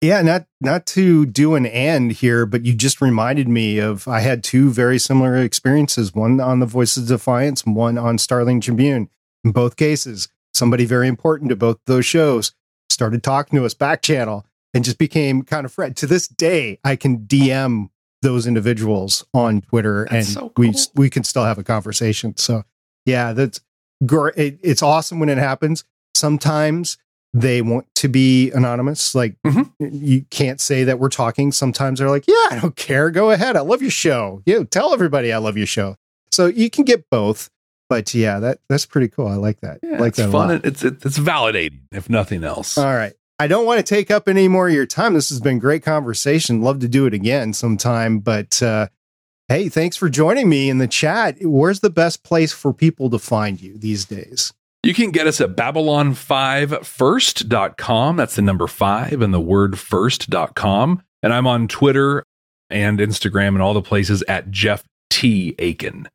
[0.00, 4.20] Yeah, not not to do an end here, but you just reminded me of I
[4.20, 9.08] had two very similar experiences, one on the Voices of Defiance one on Starling Tribune.
[9.44, 12.52] In both cases, somebody very important to both those shows
[12.88, 15.96] started talking to us back channel and just became kind of friend.
[15.96, 17.88] To this day, I can DM
[18.26, 20.80] those individuals on Twitter That's and so we cool.
[20.96, 22.36] we can still have a conversation.
[22.36, 22.64] So,
[23.04, 23.60] yeah, that's
[24.04, 24.34] great.
[24.36, 25.84] It, it's awesome when it happens.
[26.14, 26.98] Sometimes
[27.34, 29.14] they want to be anonymous.
[29.14, 29.70] Like Mhm.
[29.78, 31.52] you can't say that we're talking.
[31.52, 33.10] Sometimes they're like, "Yeah, I don't care.
[33.10, 33.56] Go ahead.
[33.56, 34.42] I love your show.
[34.46, 35.96] You tell everybody I love your show."
[36.30, 37.50] So you can get both.
[37.88, 39.28] But yeah, that that's pretty cool.
[39.28, 39.78] I like that.
[39.82, 40.60] Yeah, like it's that fun.
[40.64, 42.76] It's it's validating, if nothing else.
[42.78, 43.12] All right.
[43.38, 45.12] I don't want to take up any more of your time.
[45.14, 46.62] This has been great conversation.
[46.62, 48.20] Love to do it again sometime.
[48.20, 48.88] But uh,
[49.48, 51.36] hey, thanks for joining me in the chat.
[51.42, 54.54] Where's the best place for people to find you these days?
[54.82, 58.16] You can get us at babylon5first.com.
[58.16, 61.02] That's the number five and the word first.com.
[61.22, 62.24] And I'm on Twitter
[62.70, 65.54] and Instagram and all the places at Jeff T.
[65.58, 66.08] Akin.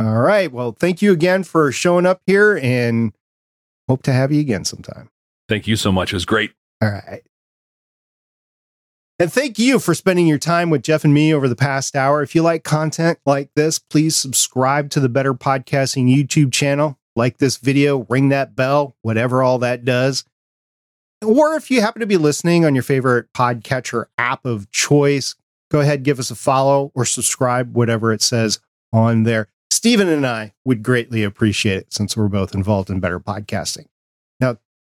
[0.00, 0.50] All right.
[0.50, 3.12] Well, thank you again for showing up here and
[3.88, 5.10] hope to have you again sometime.
[5.48, 6.12] Thank you so much.
[6.12, 6.52] It was great.
[6.82, 7.22] All right.
[9.18, 12.22] And thank you for spending your time with Jeff and me over the past hour.
[12.22, 16.98] If you like content like this, please subscribe to the Better Podcasting YouTube channel.
[17.14, 20.24] Like this video, ring that bell, whatever all that does.
[21.24, 25.36] Or if you happen to be listening on your favorite podcatcher app of choice,
[25.70, 28.58] go ahead, give us a follow or subscribe, whatever it says
[28.92, 29.48] on there.
[29.70, 33.86] Stephen and I would greatly appreciate it since we're both involved in better podcasting.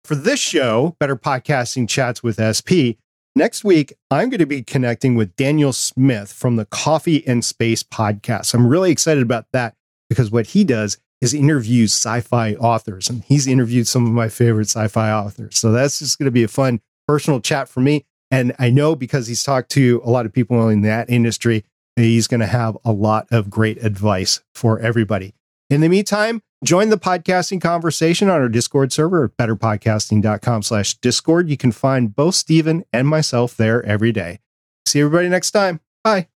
[0.04, 2.98] For this show, Better Podcasting Chats with SP,
[3.36, 7.84] next week I'm going to be connecting with Daniel Smith from the Coffee and Space
[7.84, 8.54] podcast.
[8.54, 9.76] I'm really excited about that
[10.10, 14.70] because what he does is interviews sci-fi authors and he's interviewed some of my favorite
[14.70, 15.60] sci-fi authors.
[15.60, 18.96] So that's just going to be a fun personal chat for me and I know
[18.96, 22.78] because he's talked to a lot of people in that industry, he's going to have
[22.86, 25.34] a lot of great advice for everybody.
[25.70, 31.48] In the meantime, join the podcasting conversation on our Discord server at betterpodcasting.com slash Discord.
[31.50, 34.40] You can find both Stephen and myself there every day.
[34.88, 35.80] See everybody next time.
[36.04, 36.28] Bye.